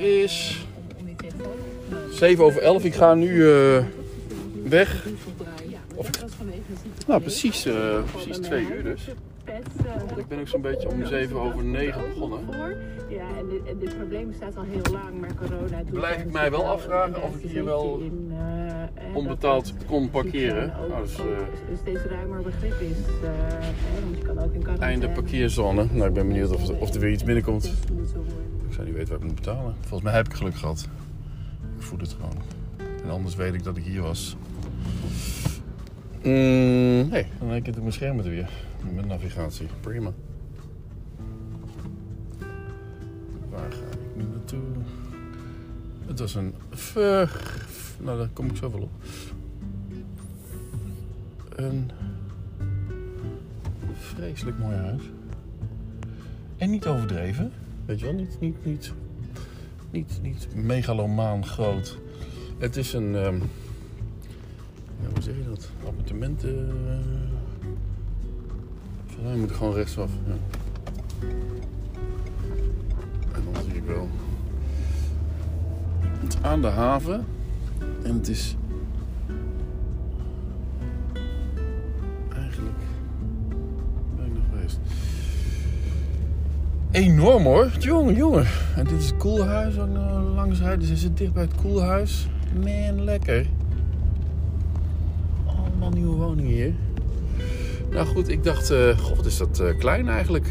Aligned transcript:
is 0.00 0.64
7 2.10 2.44
over 2.44 2.62
11. 2.62 2.84
Ik 2.84 2.94
ga 2.94 3.14
nu 3.14 3.50
eh, 3.50 3.84
weg. 4.64 5.06
Of 5.94 6.08
ik... 6.08 6.18
Nou, 7.06 7.20
precies, 7.20 7.64
eh, 7.64 7.98
precies 8.12 8.38
2 8.38 8.66
uur 8.76 8.82
dus. 8.82 9.08
Want 10.06 10.18
ik 10.18 10.28
ben 10.28 10.38
ook 10.38 10.48
zo'n 10.48 10.60
beetje 10.60 10.88
om 10.88 11.06
7 11.06 11.40
over 11.40 11.64
9 11.64 12.02
begonnen. 12.08 12.40
Ja, 13.08 13.26
en 13.38 13.78
dit, 13.78 13.96
probleem 13.96 14.28
bestaat 14.28 14.56
al 14.56 14.62
heel 14.62 14.92
lang, 14.92 15.20
maar 15.20 15.34
corona 15.34 15.78
doet 15.78 15.92
Blijf 15.92 16.22
ik 16.22 16.32
mij 16.32 16.50
wel 16.50 16.66
afvragen 16.66 17.14
En 17.14 17.22
of 17.22 17.36
ik 17.36 17.50
hier 17.50 17.64
wel 17.64 18.02
eh, 18.30 19.16
Onbetaald 19.16 19.74
kon 19.86 20.10
parkeren. 20.10 20.72
Nou, 20.88 21.02
dus, 21.02 21.16
steeds 21.80 22.00
ruimer 22.02 22.42
begrip 22.42 22.80
is. 22.80 22.96
want 24.02 24.16
je 24.18 24.24
kan 24.24 24.38
ook 24.38 24.52
in. 24.54 24.80
Einde 24.80 25.08
parkeerzone. 25.08 25.86
Nou, 25.92 26.08
ik 26.08 26.14
ben 26.14 26.28
benieuwd 26.28 26.50
of, 26.50 26.70
of 26.70 26.94
er 26.94 27.00
weer 27.00 27.12
iets 27.12 27.24
binnenkomt. 27.24 27.72
Zou 28.80 28.92
niet 28.92 29.00
weten 29.00 29.12
wat 29.14 29.22
ik 29.22 29.28
moet 29.28 29.44
betalen. 29.44 29.74
Volgens 29.80 30.02
mij 30.02 30.12
heb 30.12 30.26
ik 30.26 30.34
geluk 30.34 30.54
gehad. 30.54 30.88
Ik 31.76 31.82
voel 31.82 31.98
het 31.98 32.12
gewoon. 32.20 32.42
En 33.02 33.10
anders 33.10 33.34
weet 33.34 33.54
ik 33.54 33.62
dat 33.64 33.76
ik 33.76 33.84
hier 33.84 34.02
was. 34.02 34.36
Mm, 36.22 37.08
nee, 37.08 37.26
dan 37.38 37.48
heb 37.48 37.56
ik 37.58 37.66
het 37.66 37.74
op 37.76 37.80
mijn 37.80 37.92
scherm 37.92 38.22
weer. 38.22 38.50
Met 38.94 39.06
navigatie. 39.06 39.66
Prima. 39.80 40.12
Waar 43.50 43.70
ga 43.72 43.76
ik 43.92 44.16
nu 44.16 44.24
naartoe? 44.32 44.60
Het 46.06 46.18
was 46.18 46.34
een... 46.34 46.54
ver- 46.70 47.66
Nou, 48.00 48.18
daar 48.18 48.28
kom 48.32 48.46
ik 48.46 48.56
zo 48.56 48.70
wel 48.70 48.80
op. 48.80 48.90
Een 51.56 51.90
vreselijk 53.92 54.58
mooi 54.58 54.76
huis. 54.76 55.02
En 56.56 56.70
niet 56.70 56.86
overdreven. 56.86 57.52
Weet 57.90 58.00
je 58.00 58.04
wel, 58.04 58.14
niet, 58.14 58.40
niet, 58.40 58.64
niet, 58.64 58.92
niet, 59.90 60.18
niet 60.22 60.48
megalomaan 60.54 61.46
groot. 61.46 61.98
Het 62.58 62.76
is 62.76 62.92
een, 62.92 63.14
ehm, 63.14 63.34
ja, 65.00 65.08
hoe 65.12 65.22
zeg 65.22 65.36
je 65.36 65.44
dat? 65.44 65.70
Appartementen. 65.86 66.68
Uh, 66.86 66.98
volgens 69.06 69.26
mij 69.26 69.36
moet 69.36 69.52
gewoon 69.52 69.74
rechtsaf. 69.74 70.10
Ja. 70.26 70.34
En 73.32 73.44
dan 73.52 73.62
zie 73.62 73.74
ik 73.74 73.84
wel. 73.84 74.08
Het 76.00 76.34
is 76.34 76.42
aan 76.42 76.60
de 76.60 76.68
haven. 76.68 77.26
En 78.02 78.14
het 78.14 78.28
is 78.28 78.56
Enorm 86.90 87.44
hoor. 87.44 87.70
Jongen, 87.78 88.14
jongen. 88.14 88.46
En 88.76 88.84
dit 88.84 88.98
is 88.98 89.06
het 89.06 89.16
koelhuis 89.16 89.78
ook 89.78 89.88
nog 89.88 90.34
langs 90.34 90.60
rijden. 90.60 90.86
Ze 90.86 90.96
zit 90.96 91.16
dicht 91.16 91.32
bij 91.32 91.42
het 91.42 91.54
koelhuis. 91.54 92.28
Man, 92.64 93.04
lekker. 93.04 93.46
Allemaal 95.46 95.90
nieuwe 95.90 96.16
woningen 96.16 96.52
hier. 96.52 96.74
Nou 97.90 98.06
goed, 98.06 98.28
ik 98.28 98.44
dacht, 98.44 98.70
eh 98.70 98.98
god, 98.98 99.26
is 99.26 99.36
dat 99.36 99.60
eh, 99.60 99.78
klein 99.78 100.08
eigenlijk. 100.08 100.46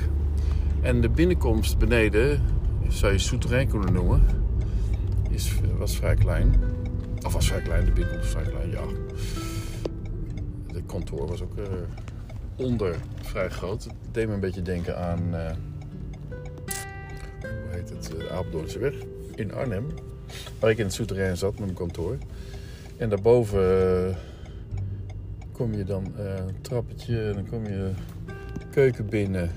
En 0.81 1.01
de 1.01 1.09
binnenkomst 1.09 1.77
beneden, 1.77 2.41
zou 2.87 3.11
je 3.11 3.17
souterrain 3.17 3.67
kunnen 3.67 3.93
noemen, 3.93 4.23
is, 5.29 5.53
was 5.77 5.95
vrij 5.95 6.15
klein. 6.15 6.53
Of 7.25 7.33
was 7.33 7.47
vrij 7.47 7.61
klein, 7.61 7.85
de 7.85 7.91
binnenkomst 7.91 8.33
was 8.33 8.43
vrij 8.43 8.53
klein, 8.53 8.69
ja. 8.69 8.83
Het 10.73 10.83
kantoor 10.85 11.27
was 11.27 11.41
ook 11.41 11.57
eh, 11.57 11.63
onder 12.55 12.95
vrij 13.21 13.49
groot. 13.49 13.83
Het 13.83 13.93
deed 14.11 14.27
me 14.27 14.33
een 14.33 14.39
beetje 14.39 14.61
denken 14.61 14.97
aan... 14.97 15.33
eh, 17.89 17.95
het, 17.95 18.19
de 18.19 18.29
Apeldoornse 18.29 18.79
weg 18.79 18.94
in 19.35 19.53
Arnhem. 19.53 19.85
Waar 20.59 20.69
ik 20.69 20.77
in 20.77 20.85
het 20.85 20.94
souterrain 20.94 21.38
zat 21.38 21.51
met 21.51 21.59
mijn 21.59 21.73
kantoor. 21.73 22.17
En 22.97 23.09
daarboven 23.09 23.61
eh, 24.07 24.16
kom 25.59 25.73
je 25.73 25.83
dan 25.83 26.13
eh, 26.17 26.35
een 26.47 26.61
trappetje 26.61 27.28
en 27.28 27.33
dan 27.33 27.47
kom 27.49 27.63
je 27.63 27.91
keuken 28.72 29.05
binnen. 29.05 29.51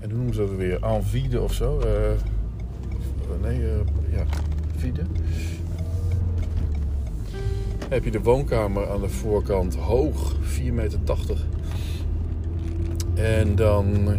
En 0.00 0.08
hoe 0.08 0.16
noemen 0.18 0.34
ze 0.34 0.40
dat 0.40 0.54
weer? 0.54 0.82
En 0.82 1.04
vide 1.04 1.40
of 1.40 1.52
zo? 1.52 1.80
Eh, 1.80 2.12
nee, 3.42 3.64
eh, 3.64 3.78
ja, 4.12 4.24
vide. 4.76 5.02
Heb 7.88 8.04
je 8.04 8.10
de 8.10 8.20
woonkamer 8.20 8.90
aan 8.90 9.00
de 9.00 9.08
voorkant 9.08 9.74
hoog, 9.74 10.36
4,80 10.40 10.72
meter. 10.72 11.00
En 13.14 13.54
dan 13.54 14.16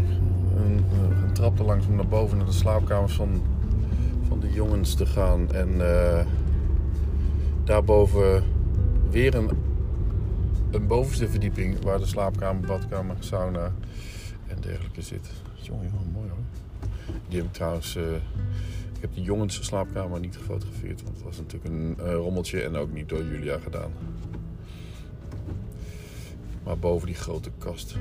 een, 0.56 0.84
een 1.24 1.34
trap 1.34 1.60
er 1.60 1.66
langs 1.66 1.88
om 1.88 1.96
naar 1.96 2.08
boven 2.08 2.38
naar 2.38 2.46
de 2.46 2.52
slaapkamers 2.52 3.14
van, 3.14 3.42
van 4.28 4.40
de 4.40 4.52
jongens 4.52 4.94
te 4.96 5.06
gaan. 5.06 5.52
En 5.52 5.82
eh, 5.82 6.26
daarboven 7.64 8.44
weer 9.10 9.36
een, 9.36 9.50
een 10.72 10.88
bovenste 10.88 11.30
verdieping 11.30 11.84
waar 11.84 12.00
de 12.00 12.06
slaapkamer, 12.06 12.68
badkamer, 12.68 13.16
sauna 13.20 13.72
en 14.48 14.58
dergelijke 14.62 15.02
zit. 15.02 15.32
Jongen, 15.54 15.90
jongen, 15.92 16.12
mooi 16.14 16.30
hoor. 16.30 16.40
Die 17.28 17.38
heb 17.38 17.48
ik 17.48 17.54
trouwens. 17.54 17.96
eh, 17.96 18.04
ik 18.96 19.10
heb 19.10 19.14
de 19.14 19.22
jongens 19.22 19.66
slaapkamer 19.66 20.20
niet 20.20 20.38
gefotografeerd, 20.38 21.04
want 21.04 21.16
het 21.16 21.24
was 21.26 21.38
natuurlijk 21.38 21.74
een 21.74 21.96
eh, 22.00 22.14
rommeltje 22.14 22.62
en 22.62 22.76
ook 22.76 22.94
niet 22.94 23.10
door 23.10 23.24
Julia 23.24 23.60
gedaan. 23.60 23.92
Maar 26.64 26.78
boven 26.80 27.08
die 27.08 27.16
grote 27.16 27.52
kast. 27.58 27.96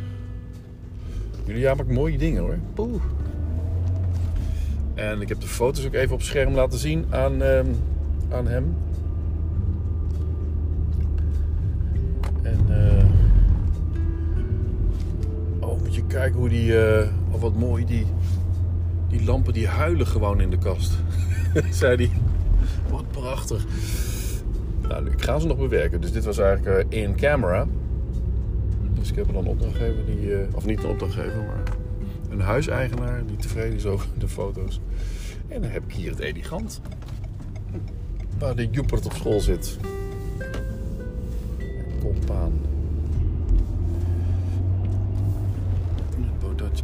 Julia 1.45 1.75
maakt 1.75 1.91
mooie 1.91 2.19
dingen 2.19 2.43
hoor. 2.43 2.59
Poeh. 2.75 3.03
En 4.95 5.21
ik 5.21 5.29
heb 5.29 5.41
de 5.41 5.47
foto's 5.47 5.87
ook 5.87 5.95
even 5.95 6.15
op 6.15 6.23
scherm 6.23 6.55
laten 6.55 6.79
zien 6.79 7.05
aan, 7.11 7.43
ehm, 7.43 7.67
aan 8.31 8.47
hem. 8.47 8.77
En 12.43 12.59
eh 12.69 13.05
oh, 15.61 15.81
moet 15.81 15.95
je 15.95 16.07
kijken 16.07 16.39
hoe 16.39 16.49
die, 16.49 16.75
oh 17.31 17.41
wat 17.41 17.55
mooi, 17.55 17.85
die, 17.85 18.07
die 19.09 19.25
lampen 19.25 19.53
die 19.53 19.67
huilen 19.67 20.07
gewoon 20.07 20.41
in 20.41 20.51
de 20.51 20.59
kast. 20.59 20.99
Zei 21.71 21.97
die. 21.97 22.11
Wat 22.91 23.11
prachtig. 23.11 23.67
Nou, 24.89 25.11
ik 25.11 25.23
ga 25.23 25.39
ze 25.39 25.47
nog 25.47 25.59
bewerken. 25.59 26.01
Dus 26.01 26.13
dit 26.13 26.25
was 26.25 26.39
eigenlijk 26.39 26.91
eh, 26.91 27.03
in 27.03 27.17
camera. 27.17 27.67
Dus 29.03 29.11
ik 29.11 29.17
heb 29.17 29.27
dan 29.27 29.37
een 29.37 29.47
opdrachtgever 29.47 30.07
die, 30.07 30.35
eh, 30.35 30.55
of 30.55 30.67
niet 30.67 30.83
een 30.83 30.91
opdrachtgever, 30.91 31.43
maar 31.43 31.63
een 32.31 32.41
huiseigenaar 32.41 33.27
die 33.27 33.37
tevreden 33.37 33.75
is 33.75 33.87
over 33.87 34.09
de 34.19 34.29
foto's. 34.29 34.81
En 35.49 35.63
dan 35.63 35.71
heb 35.71 35.85
ik 35.85 35.93
hier 35.93 36.11
het 36.11 36.19
elegant. 36.19 36.81
Waar 38.39 38.57
de 38.57 38.69
Joepert 38.71 39.07
op 39.07 39.13
school 39.13 39.41
zit. 39.41 39.79
Compaan. 42.01 42.53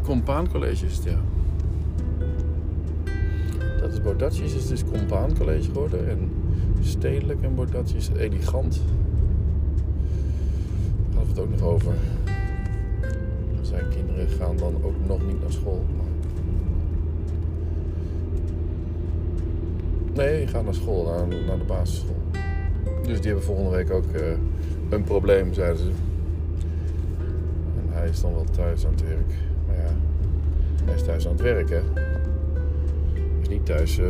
Compaan 0.03 0.49
College 0.49 0.87
is 0.87 0.95
het, 0.97 1.05
ja. 1.05 1.21
Dat 3.81 3.93
is 3.93 4.01
Baudatje, 4.01 4.45
is 4.45 4.67
dus 4.67 4.85
Compaan 4.85 5.37
College 5.39 5.63
geworden. 5.63 6.09
En 6.09 6.31
stedelijk 6.81 7.43
en 7.43 7.55
Baudatje 7.55 7.97
is 7.97 8.09
elegant. 8.17 8.81
Ook 11.39 11.51
nog 11.51 11.63
over. 11.63 11.93
Zijn 13.61 13.89
kinderen 13.89 14.29
gaan 14.29 14.57
dan 14.57 14.75
ook 14.85 15.07
nog 15.07 15.27
niet 15.27 15.41
naar 15.41 15.53
school. 15.53 15.85
Nee, 20.15 20.47
gaan 20.47 20.65
naar 20.65 20.75
school, 20.75 21.05
naar, 21.05 21.27
naar 21.47 21.59
de 21.59 21.65
basisschool. 21.65 22.17
Dus 23.03 23.17
die 23.17 23.27
hebben 23.27 23.45
volgende 23.45 23.71
week 23.71 23.91
ook 23.91 24.07
eh, 24.07 24.33
een 24.89 25.05
probleem, 25.05 25.53
zeiden 25.53 25.79
ze. 25.79 25.91
En 27.81 27.89
hij 27.89 28.09
is 28.09 28.21
dan 28.21 28.35
wel 28.35 28.45
thuis 28.45 28.87
aan 28.87 28.93
het 28.93 29.03
werk. 29.03 29.33
Maar 29.67 29.77
ja, 29.77 29.91
hij 30.85 30.95
is 30.95 31.03
thuis 31.03 31.27
aan 31.27 31.33
het 31.33 31.41
werk, 31.41 31.69
hè. 31.69 31.81
Hij 33.13 33.41
is 33.41 33.49
niet 33.49 33.67
thuis 33.67 33.99
eh, 33.99 34.07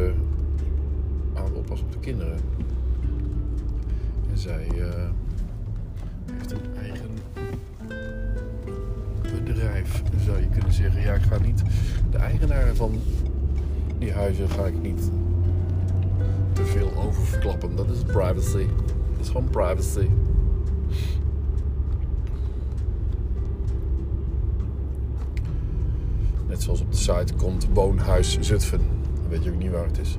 aan 1.34 1.44
het 1.44 1.54
oppassen 1.54 1.86
op 1.86 1.92
de 1.92 1.98
kinderen. 1.98 2.38
En 4.30 4.38
zij 4.38 4.66
eh, 4.68 5.10
bedrijf, 9.82 10.02
zou 10.24 10.40
je 10.40 10.48
kunnen 10.48 10.72
zeggen. 10.72 11.00
Ja, 11.00 11.14
ik 11.14 11.22
ga 11.22 11.38
niet... 11.38 11.62
De 12.10 12.18
eigenaar 12.18 12.74
van 12.74 13.00
die 13.98 14.12
huizen 14.12 14.48
ga 14.48 14.66
ik 14.66 14.82
niet 14.82 15.10
te 16.52 16.64
veel 16.64 16.92
over 16.96 17.22
verklappen. 17.22 17.76
Dat 17.76 17.90
is 17.90 18.02
privacy. 18.02 18.66
Dat 19.12 19.20
is 19.20 19.28
gewoon 19.28 19.48
privacy. 19.50 20.08
Net 26.48 26.62
zoals 26.62 26.80
op 26.80 26.90
de 26.90 26.96
site 26.96 27.34
komt 27.36 27.66
Woonhuis 27.72 28.38
Zutphen. 28.40 28.80
Dan 29.20 29.28
weet 29.28 29.44
je 29.44 29.50
ook 29.50 29.58
niet 29.58 29.70
waar 29.70 29.84
het 29.84 29.98
is. 29.98 30.18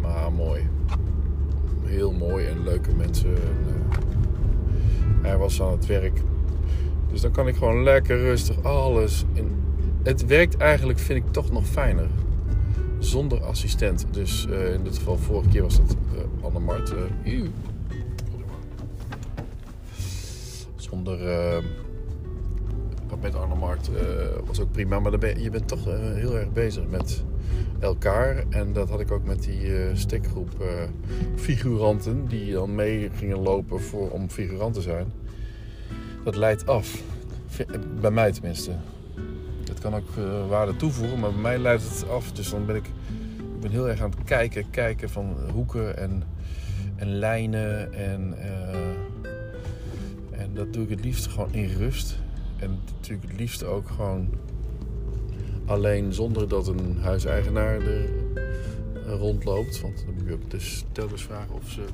Maar 0.00 0.32
mooi. 0.32 0.66
Heel 1.84 2.12
mooi 2.12 2.46
en 2.46 2.62
leuke 2.62 2.94
mensen. 2.94 3.34
En, 3.34 3.66
eh, 3.66 3.87
hij 5.28 5.38
was 5.38 5.62
aan 5.62 5.72
het 5.72 5.86
werk. 5.86 6.20
Dus 7.10 7.20
dan 7.20 7.30
kan 7.30 7.48
ik 7.48 7.56
gewoon 7.56 7.82
lekker 7.82 8.18
rustig 8.18 8.62
alles 8.62 9.24
in 9.32 9.58
het 10.02 10.26
werkt 10.26 10.56
eigenlijk, 10.56 10.98
vind 10.98 11.24
ik, 11.24 11.32
toch 11.32 11.50
nog 11.50 11.66
fijner. 11.66 12.08
Zonder 12.98 13.42
assistent. 13.42 14.06
Dus 14.10 14.46
eh, 14.46 14.74
in 14.74 14.82
dit 14.82 14.96
geval, 14.96 15.16
vorige 15.16 15.48
keer 15.48 15.62
was 15.62 15.76
dat 15.76 15.96
uh, 16.14 16.44
Anne 16.44 16.58
Mart. 16.58 16.94
Uh, 17.24 17.48
zonder. 20.76 21.18
Met 23.20 23.34
Arno 23.34 23.56
Mart 23.56 23.90
was 24.46 24.60
ook 24.60 24.72
prima. 24.72 25.00
Maar 25.00 25.38
je 25.38 25.50
bent 25.50 25.68
toch 25.68 25.84
heel 26.14 26.36
erg 26.36 26.52
bezig 26.52 26.86
met 26.88 27.24
elkaar. 27.80 28.44
En 28.48 28.72
dat 28.72 28.88
had 28.88 29.00
ik 29.00 29.10
ook 29.10 29.24
met 29.24 29.42
die 29.42 29.94
stekgroep 29.94 30.50
figuranten. 31.36 32.26
Die 32.26 32.52
dan 32.52 32.74
mee 32.74 33.10
gingen 33.14 33.38
lopen 33.38 33.80
voor, 33.80 34.10
om 34.10 34.30
figurant 34.30 34.74
te 34.74 34.80
zijn. 34.80 35.12
Dat 36.24 36.36
leidt 36.36 36.66
af. 36.66 37.02
Bij 38.00 38.10
mij 38.10 38.32
tenminste. 38.32 38.72
Het 39.68 39.78
kan 39.78 39.94
ook 39.94 40.16
uh, 40.18 40.48
waarde 40.48 40.76
toevoegen, 40.76 41.20
maar 41.20 41.32
bij 41.32 41.40
mij 41.40 41.58
leidt 41.58 41.82
het 41.82 42.08
af. 42.08 42.32
Dus 42.32 42.50
dan 42.50 42.66
ben 42.66 42.76
ik, 42.76 42.86
ik 43.54 43.60
ben 43.60 43.70
heel 43.70 43.88
erg 43.88 44.00
aan 44.00 44.10
het 44.10 44.24
kijken, 44.24 44.70
kijken 44.70 45.10
van 45.10 45.36
hoeken 45.52 45.96
en, 45.96 46.22
en 46.96 47.18
lijnen. 47.18 47.92
En, 47.92 48.34
uh, 48.38 50.40
en 50.40 50.54
dat 50.54 50.72
doe 50.72 50.82
ik 50.82 50.90
het 50.90 51.04
liefst 51.04 51.26
gewoon 51.26 51.52
in 51.52 51.76
rust. 51.76 52.18
En 52.56 52.78
natuurlijk 52.96 53.30
het 53.30 53.40
liefst 53.40 53.64
ook 53.64 53.88
gewoon 53.88 54.28
alleen 55.68 56.12
zonder 56.12 56.48
dat 56.48 56.66
een 56.66 56.96
huiseigenaar 57.00 57.80
er 57.80 58.08
rondloopt. 59.06 59.80
Want 59.80 60.04
dan 60.06 60.14
moet 60.14 60.26
je 60.26 60.32
ook 60.32 60.60
telkens 60.92 61.22
vragen 61.22 61.54
of 61.54 61.70
ze 61.70 61.84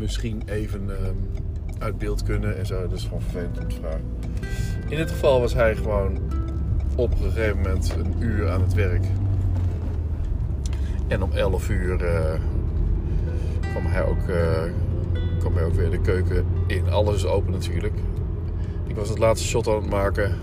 misschien 0.00 0.42
even 0.46 0.88
um, 0.88 1.30
uit 1.78 1.98
beeld 1.98 2.22
kunnen 2.22 2.58
en 2.58 2.66
zo. 2.66 2.80
Dat 2.80 2.98
is 2.98 3.02
gewoon 3.02 3.22
vervelend 3.22 3.58
om 3.58 3.68
te 3.68 3.76
vragen. 3.76 4.04
In 4.88 4.96
dit 4.96 5.10
geval 5.10 5.40
was 5.40 5.54
hij 5.54 5.76
gewoon 5.76 6.18
op 6.96 7.10
een 7.10 7.30
gegeven 7.30 7.56
moment 7.56 7.94
een 7.98 8.14
uur 8.18 8.50
aan 8.50 8.60
het 8.60 8.74
werk. 8.74 9.04
En 11.08 11.22
om 11.22 11.32
11 11.32 11.70
uur 11.70 12.02
uh, 12.02 12.34
kwam, 13.70 13.86
hij 13.86 14.04
ook, 14.04 14.28
uh, 14.28 14.62
kwam 15.38 15.54
hij 15.54 15.64
ook 15.64 15.74
weer 15.74 15.90
de 15.90 16.00
keuken 16.00 16.46
in. 16.66 16.90
Alles 16.90 17.14
is 17.14 17.26
open 17.26 17.52
natuurlijk. 17.52 17.94
Ik 18.86 18.96
was 18.96 19.08
het 19.08 19.18
laatste 19.18 19.48
shot 19.48 19.68
aan 19.68 19.74
het 19.74 19.90
maken 19.90 20.38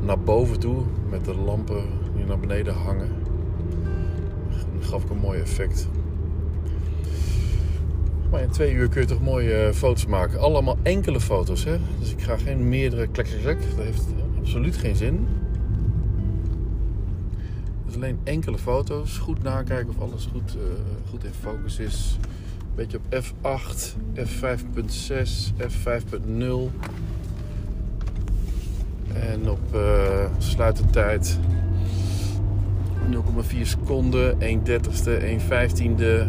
naar 0.00 0.18
boven 0.18 0.60
toe 0.60 0.82
met 1.10 1.24
de 1.24 1.34
lampen 1.34 1.84
die 2.16 2.24
naar 2.24 2.38
beneden 2.38 2.74
hangen. 2.74 3.08
Dan 4.72 4.88
gaf 4.88 5.02
ik 5.02 5.10
een 5.10 5.18
mooi 5.18 5.40
effect. 5.40 5.88
Maar 8.30 8.42
in 8.42 8.50
twee 8.50 8.72
uur 8.72 8.88
kun 8.88 9.00
je 9.00 9.06
toch 9.06 9.20
mooie 9.20 9.70
foto's 9.74 10.06
maken. 10.06 10.40
Allemaal 10.40 10.76
enkele 10.82 11.20
foto's, 11.20 11.64
hè? 11.64 11.76
Dus 11.98 12.12
ik 12.12 12.22
ga 12.22 12.36
geen 12.36 12.68
meerdere 12.68 13.06
klek, 13.06 13.42
Dat 13.44 13.84
heeft 13.84 14.06
absoluut 14.38 14.76
geen 14.76 14.96
zin. 14.96 15.26
Dus 17.86 17.94
alleen 17.94 18.18
enkele 18.24 18.58
foto's. 18.58 19.18
Goed 19.18 19.42
nakijken 19.42 19.88
of 19.88 20.00
alles 20.00 20.28
goed, 20.32 20.56
uh, 20.56 20.62
goed 21.10 21.24
in 21.24 21.32
focus 21.32 21.78
is. 21.78 22.18
Beetje 22.74 22.98
op 22.98 23.24
F8, 23.24 23.96
F5.6, 24.14 25.52
F5.0. 25.58 26.70
En 29.20 29.50
op 29.50 29.74
uh, 29.74 29.80
sluitertijd 30.38 31.38
0,4 33.10 33.60
seconden, 33.62 34.40
1 34.40 34.64
dertigste, 34.64 35.16
1 35.16 35.40
vijftiende 35.40 36.26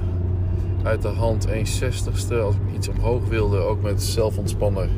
uit 0.84 1.02
de 1.02 1.08
hand 1.08 1.46
1 1.46 1.66
60ste. 1.66 2.34
Als 2.42 2.56
ik 2.56 2.76
iets 2.76 2.88
omhoog 2.88 3.28
wilde, 3.28 3.58
ook 3.58 3.82
met 3.82 4.04
zelfontspanner. 4.04 4.90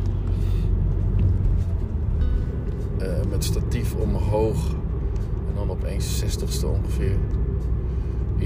Uh, 3.02 3.08
met 3.30 3.44
statief 3.44 3.96
omhoog. 3.96 4.70
En 5.48 5.56
dan 5.56 5.70
op 5.70 5.84
1 5.84 6.00
60ste 6.00 6.66
ongeveer. 6.66 7.16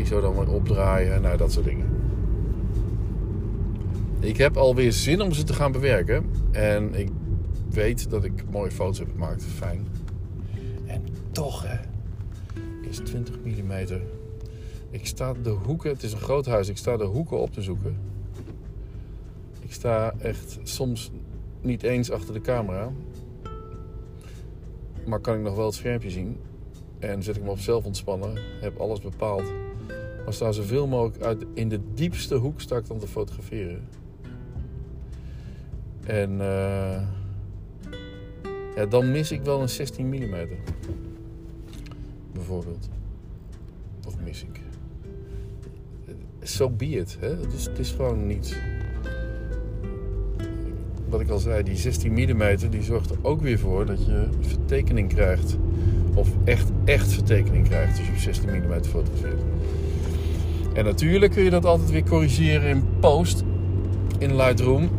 Zo 0.06 0.22
dan 0.22 0.36
weer 0.36 0.50
opdraaien. 0.50 1.22
Nou, 1.22 1.38
dat 1.38 1.52
soort 1.52 1.66
dingen. 1.66 1.86
Ik 4.20 4.38
heb 4.38 4.58
alweer 4.58 4.92
zin 4.92 5.22
om 5.22 5.32
ze 5.32 5.44
te 5.44 5.54
gaan 5.54 5.72
bewerken. 5.72 6.26
En 6.52 6.96
ik 6.96 7.10
weet 7.74 8.10
dat 8.10 8.24
ik 8.24 8.50
mooie 8.50 8.72
foto's 8.72 9.00
heb 9.00 9.10
gemaakt. 9.12 9.44
Fijn. 9.44 9.88
En 10.86 11.04
toch, 11.32 11.64
hè, 11.68 11.78
is 12.90 12.98
20 12.98 13.36
mm 13.44 13.72
ik 14.94 15.06
sta 15.06 15.34
de 15.34 15.50
hoeken, 15.50 15.90
het 15.90 16.04
is 16.04 16.14
een 16.14 16.20
groot 16.20 16.46
huis, 16.46 16.70
ik 16.70 16.78
sta 16.78 16.98
de 16.98 17.04
hoeken 17.04 17.38
op 17.38 17.54
te 17.54 17.62
zoeken. 17.62 17.98
Ik 19.60 19.74
sta 19.74 20.14
echt 20.20 20.60
soms 20.64 21.12
niet 21.62 21.84
eens 21.84 22.12
achter 22.12 22.34
de 22.34 22.42
camera. 22.42 22.92
Maar 25.06 25.20
kan 25.20 25.36
ik 25.36 25.42
nog 25.42 25.56
wel 25.56 25.66
het 25.66 25.76
schermpje 25.76 26.10
zien. 26.10 26.38
En 27.00 27.24
zet 27.24 27.36
ik 27.36 27.44
me 27.44 27.50
op 27.50 27.60
zelf 27.60 27.86
ontspannen, 27.86 28.38
heb 28.62 28.78
alles 28.80 29.00
bepaald. 29.00 29.54
Maar 30.24 30.34
sta 30.34 30.52
zoveel 30.52 30.88
mogelijk 30.88 31.24
uit, 31.24 31.46
in 31.54 31.70
de 31.70 31.80
diepste 31.94 32.36
hoek 32.36 32.62
sta 32.62 32.78
ik 32.78 32.88
dan 32.88 33.00
te 33.00 33.08
fotograferen. 33.08 33.88
En 36.06 36.32
uh, 36.32 37.02
ja, 38.76 38.86
dan 38.86 39.12
mis 39.12 39.32
ik 39.32 39.42
wel 39.42 39.62
een 39.62 39.70
16 39.70 40.08
mm. 40.08 40.36
Bijvoorbeeld. 42.34 42.90
Of 44.08 44.20
mis 44.20 44.44
ik 44.44 44.62
so 46.44 46.70
be 46.70 46.86
it. 46.86 47.18
Hè? 47.20 47.28
Het, 47.28 47.54
is, 47.54 47.66
het 47.66 47.80
is 47.80 47.92
gewoon 47.92 48.28
niet... 48.28 48.62
Wat 51.10 51.22
ik 51.22 51.30
al 51.30 51.40
zei, 51.40 51.64
die 51.64 51.76
16 51.76 52.12
mm 52.12 52.70
die 52.70 52.84
zorgt 52.84 53.10
er 53.10 53.18
ook 53.22 53.42
weer 53.42 53.60
voor 53.60 53.86
dat 53.86 54.06
je 54.06 54.28
vertekening 54.40 55.10
krijgt. 55.10 55.58
Of 56.14 56.30
echt, 56.44 56.72
echt 56.86 57.14
vertekening 57.14 57.68
krijgt 57.68 57.98
als 57.98 58.08
je 58.08 58.14
op 58.14 58.20
16 58.20 58.50
mm 58.50 58.84
fotografeert. 58.84 59.42
En 60.74 60.86
natuurlijk 60.86 61.32
kun 61.32 61.44
je 61.44 61.50
dat 61.50 61.66
altijd 61.66 61.92
weer 61.92 62.04
corrigeren 62.04 62.70
in 62.70 62.84
post. 63.00 63.44
In 64.18 64.36
Lightroom. 64.36 64.90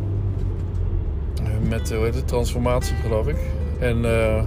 Met, 1.69 1.93
hoe 1.93 2.03
heet 2.03 2.15
het, 2.15 2.27
transformatie 2.27 2.95
geloof 2.95 3.27
ik. 3.27 3.37
En... 3.79 3.97
Uh, 4.03 4.41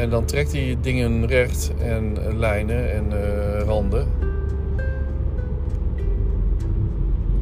En 0.00 0.10
dan 0.10 0.24
trekt 0.24 0.52
hij 0.52 0.76
dingen 0.80 1.26
recht 1.26 1.72
en 1.78 2.26
eh, 2.26 2.34
lijnen 2.34 2.92
en 2.92 3.06
uh, 3.12 3.60
randen. 3.60 4.08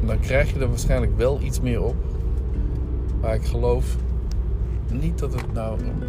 Dan 0.05 0.19
krijg 0.19 0.53
je 0.53 0.59
er 0.59 0.69
waarschijnlijk 0.69 1.17
wel 1.17 1.41
iets 1.41 1.61
meer 1.61 1.83
op. 1.83 1.95
Maar 3.21 3.33
ik 3.33 3.45
geloof 3.45 3.95
niet 4.91 5.19
dat 5.19 5.33
het 5.33 5.53
nou 5.53 5.79
een 5.79 6.03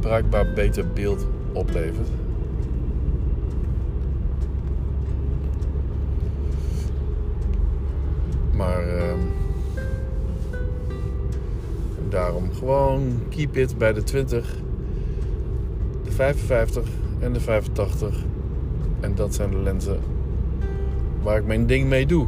bruikbaar 0.00 0.52
beter 0.54 0.86
beeld 0.94 1.26
oplevert. 1.52 2.08
Maar 8.52 8.86
uh, 8.86 9.12
daarom 12.12 12.52
gewoon 12.52 13.20
keep 13.28 13.56
it 13.56 13.78
bij 13.78 13.92
de 13.92 14.02
20 14.02 14.56
55 16.04 16.88
en 17.18 17.32
de 17.32 17.40
85. 17.40 18.24
En 19.00 19.14
dat 19.14 19.34
zijn 19.34 19.50
de 19.50 19.58
lenzen 19.58 20.00
waar 21.22 21.38
ik 21.38 21.46
mijn 21.46 21.66
ding 21.66 21.88
mee 21.88 22.06
doe. 22.06 22.26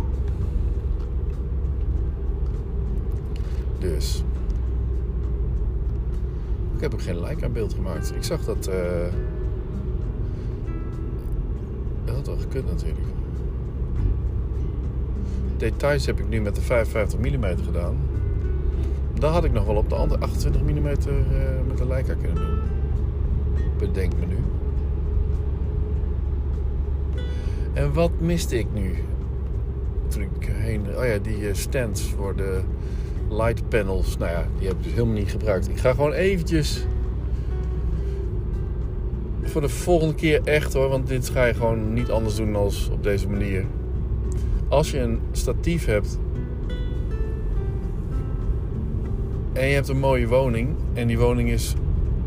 Dus. 3.78 4.24
Ik 6.74 6.80
heb 6.80 6.92
ook 6.94 7.02
geen 7.02 7.20
like 7.20 7.44
aan 7.44 7.52
beeld 7.52 7.74
gemaakt. 7.74 8.14
Ik 8.14 8.22
zag 8.22 8.44
dat. 8.44 8.68
Uh, 8.68 8.74
dat 12.04 12.14
had 12.14 12.26
wel 12.26 12.36
gekund 12.36 12.66
natuurlijk. 12.66 13.06
Details 15.56 16.06
heb 16.06 16.18
ik 16.18 16.28
nu 16.28 16.40
met 16.40 16.54
de 16.54 16.60
55 16.60 17.18
mm 17.18 17.44
gedaan. 17.64 17.96
Daar 19.18 19.32
had 19.32 19.44
ik 19.44 19.52
nog 19.52 19.66
wel 19.66 19.76
op 19.76 19.88
de 19.88 19.94
andere 19.94 20.20
28 20.20 20.62
mm 20.62 20.86
uh, 20.86 20.94
met 21.66 21.78
de 21.78 21.86
Leica 21.86 22.14
kunnen 22.14 22.34
doen 22.34 22.54
bedenk 23.78 24.12
me 24.18 24.26
nu. 24.26 24.36
En 27.72 27.92
wat 27.92 28.10
miste 28.20 28.58
ik 28.58 28.66
nu? 28.72 28.94
Toen 30.08 30.22
ik 30.22 30.48
heen... 30.52 30.86
Oh 30.96 31.04
ja, 31.04 31.18
die 31.18 31.48
eh, 31.48 31.54
stands 31.54 32.02
voor 32.02 32.36
de 32.36 32.60
light 33.28 33.68
panels. 33.68 34.18
Nou 34.18 34.30
ja, 34.30 34.46
die 34.58 34.68
heb 34.68 34.76
ik 34.76 34.82
dus 34.82 34.92
helemaal 34.92 35.14
niet 35.14 35.30
gebruikt. 35.30 35.68
Ik 35.68 35.78
ga 35.78 35.90
gewoon 35.90 36.12
eventjes... 36.12 36.86
Voor 39.42 39.60
de 39.60 39.68
volgende 39.68 40.14
keer 40.14 40.40
echt 40.44 40.72
hoor. 40.72 40.88
Want 40.88 41.06
dit 41.06 41.28
ga 41.28 41.44
je 41.44 41.54
gewoon 41.54 41.92
niet 41.92 42.10
anders 42.10 42.34
doen 42.34 42.56
als 42.56 42.88
op 42.92 43.02
deze 43.02 43.28
manier. 43.28 43.64
Als 44.68 44.90
je 44.90 44.98
een 44.98 45.20
statief 45.32 45.84
hebt... 45.84 46.18
En 49.54 49.66
je 49.66 49.74
hebt 49.74 49.88
een 49.88 49.98
mooie 49.98 50.28
woning. 50.28 50.68
En 50.92 51.06
die 51.06 51.18
woning 51.18 51.48
is 51.48 51.74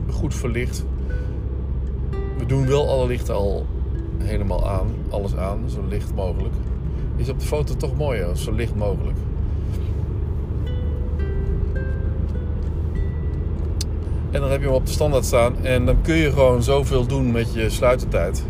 goed 0.09 0.35
verlicht 0.35 0.85
doen 2.47 2.67
wel 2.67 2.89
alle 2.89 3.07
lichten 3.07 3.35
al 3.35 3.65
helemaal 4.17 4.69
aan. 4.69 4.87
Alles 5.09 5.35
aan, 5.35 5.59
zo 5.69 5.83
licht 5.87 6.15
mogelijk. 6.15 6.53
Is 7.15 7.29
op 7.29 7.39
de 7.39 7.45
foto 7.45 7.75
toch 7.75 7.97
mooier, 7.97 8.35
zo 8.35 8.51
licht 8.51 8.75
mogelijk. 8.75 9.17
En 14.31 14.41
dan 14.41 14.51
heb 14.51 14.59
je 14.59 14.65
hem 14.65 14.75
op 14.75 14.85
de 14.85 14.91
standaard 14.91 15.25
staan. 15.25 15.65
En 15.65 15.85
dan 15.85 16.01
kun 16.01 16.15
je 16.15 16.31
gewoon 16.31 16.63
zoveel 16.63 17.07
doen 17.07 17.31
met 17.31 17.53
je 17.53 17.69
sluitertijd. 17.69 18.43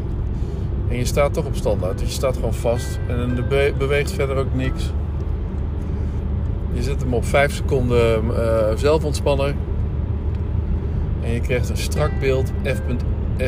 En 0.90 0.98
je 0.98 1.06
staat 1.06 1.34
toch 1.34 1.46
op 1.46 1.56
standaard. 1.56 2.00
Dus 2.00 2.08
je 2.08 2.14
staat 2.14 2.36
gewoon 2.36 2.54
vast. 2.54 3.00
En 3.08 3.38
er 3.38 3.48
be- 3.48 3.74
beweegt 3.78 4.12
verder 4.12 4.36
ook 4.38 4.54
niks. 4.54 4.92
Je 6.78 6.84
zet 6.84 7.02
hem 7.02 7.14
op 7.14 7.26
5 7.26 7.54
seconden 7.54 8.36
eh, 8.36 8.76
zelfontspanner. 8.76 9.56
En 11.22 11.32
je 11.32 11.42
krijgt 11.42 11.70
een 11.70 11.78
strak 11.78 12.12
beeld. 12.20 12.52
F.F8.0. 12.64 13.48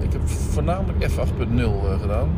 Ik 0.00 0.12
heb 0.12 0.28
voornamelijk 0.28 1.10
F8.0 1.10 1.58
eh, 1.58 2.00
gedaan. 2.00 2.30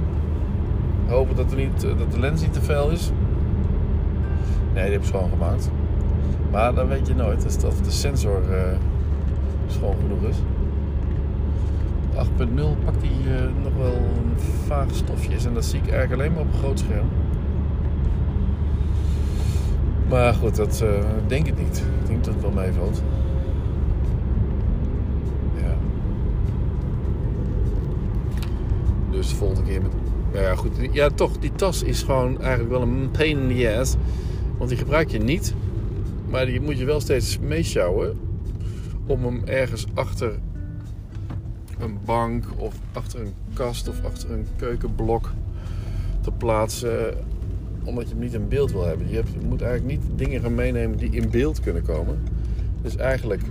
Hopen 1.06 1.36
dat, 1.36 1.56
niet, 1.56 1.84
eh, 1.84 1.98
dat 1.98 2.12
de 2.12 2.20
lens 2.20 2.42
niet 2.42 2.52
te 2.52 2.60
fel 2.60 2.90
is. 2.90 3.10
Nee, 4.72 4.84
die 4.84 4.92
heb 4.92 5.00
ik 5.00 5.06
schoon 5.06 5.30
gemaakt. 5.30 5.70
Maar 6.50 6.74
dan 6.74 6.88
weet 6.88 7.06
je 7.06 7.14
nooit 7.14 7.42
dus 7.42 7.58
dat 7.58 7.74
de 7.84 7.90
sensor 7.90 8.42
schoon 9.66 9.96
genoeg 10.00 10.22
is. 10.30 10.36
8.0 12.14 12.76
pakt 12.84 13.02
eh, 13.02 13.10
nog 13.62 13.72
wel 13.78 14.00
vage 14.66 14.94
stofjes. 14.94 15.44
En 15.44 15.54
dat 15.54 15.64
zie 15.64 15.80
ik 15.80 15.88
eigenlijk 15.88 16.20
alleen 16.20 16.32
maar 16.32 16.42
op 16.42 16.52
een 16.52 16.58
groot 16.58 16.78
scherm. 16.78 17.06
Maar 20.08 20.34
goed, 20.34 20.56
dat 20.56 20.80
eh, 20.80 21.04
denk 21.26 21.46
ik 21.46 21.58
niet. 21.58 21.84
Ik 22.00 22.06
denk 22.06 22.24
dat 22.24 22.34
het 22.34 22.42
wel 22.42 22.52
meevalt. 22.52 23.02
Ja. 25.56 25.76
Dus 29.10 29.28
de 29.28 29.34
volgende 29.34 29.62
keer 29.62 29.82
met... 29.82 29.92
Ja, 30.32 30.54
goed. 30.54 30.70
Ja, 30.92 31.10
toch. 31.10 31.38
Die 31.38 31.52
tas 31.52 31.82
is 31.82 32.02
gewoon 32.02 32.40
eigenlijk 32.40 32.70
wel 32.70 32.82
een 32.82 33.10
pain 33.10 33.50
in 33.50 33.56
the 33.56 33.78
ass. 33.78 33.96
Want 34.58 34.68
die 34.68 34.78
gebruik 34.78 35.10
je 35.10 35.18
niet. 35.18 35.54
Maar 36.28 36.46
die 36.46 36.60
moet 36.60 36.78
je 36.78 36.84
wel 36.84 37.00
steeds 37.00 37.38
meeschouwen. 37.38 38.18
Om 39.06 39.24
hem 39.24 39.42
ergens 39.44 39.86
achter 39.94 40.38
een 41.78 41.98
bank 42.04 42.44
of 42.56 42.74
achter 42.92 43.20
een 43.20 43.34
kast 43.52 43.88
of 43.88 44.04
achter 44.04 44.30
een 44.30 44.46
keukenblok 44.56 45.32
te 46.20 46.30
plaatsen. 46.30 47.14
Omdat 47.84 48.04
je 48.04 48.10
hem 48.10 48.22
niet 48.22 48.34
in 48.34 48.48
beeld 48.48 48.72
wil 48.72 48.86
hebben. 48.86 49.08
Je, 49.08 49.14
hebt, 49.14 49.28
moet 49.48 49.62
eigenlijk 49.62 50.00
niet 50.00 50.18
dingen 50.18 50.40
gaan 50.40 50.54
meenemen 50.54 50.98
die 50.98 51.10
in 51.10 51.30
beeld 51.30 51.60
kunnen 51.60 51.82
komen. 51.82 52.18
Dus 52.82 52.96
eigenlijk 52.96 53.42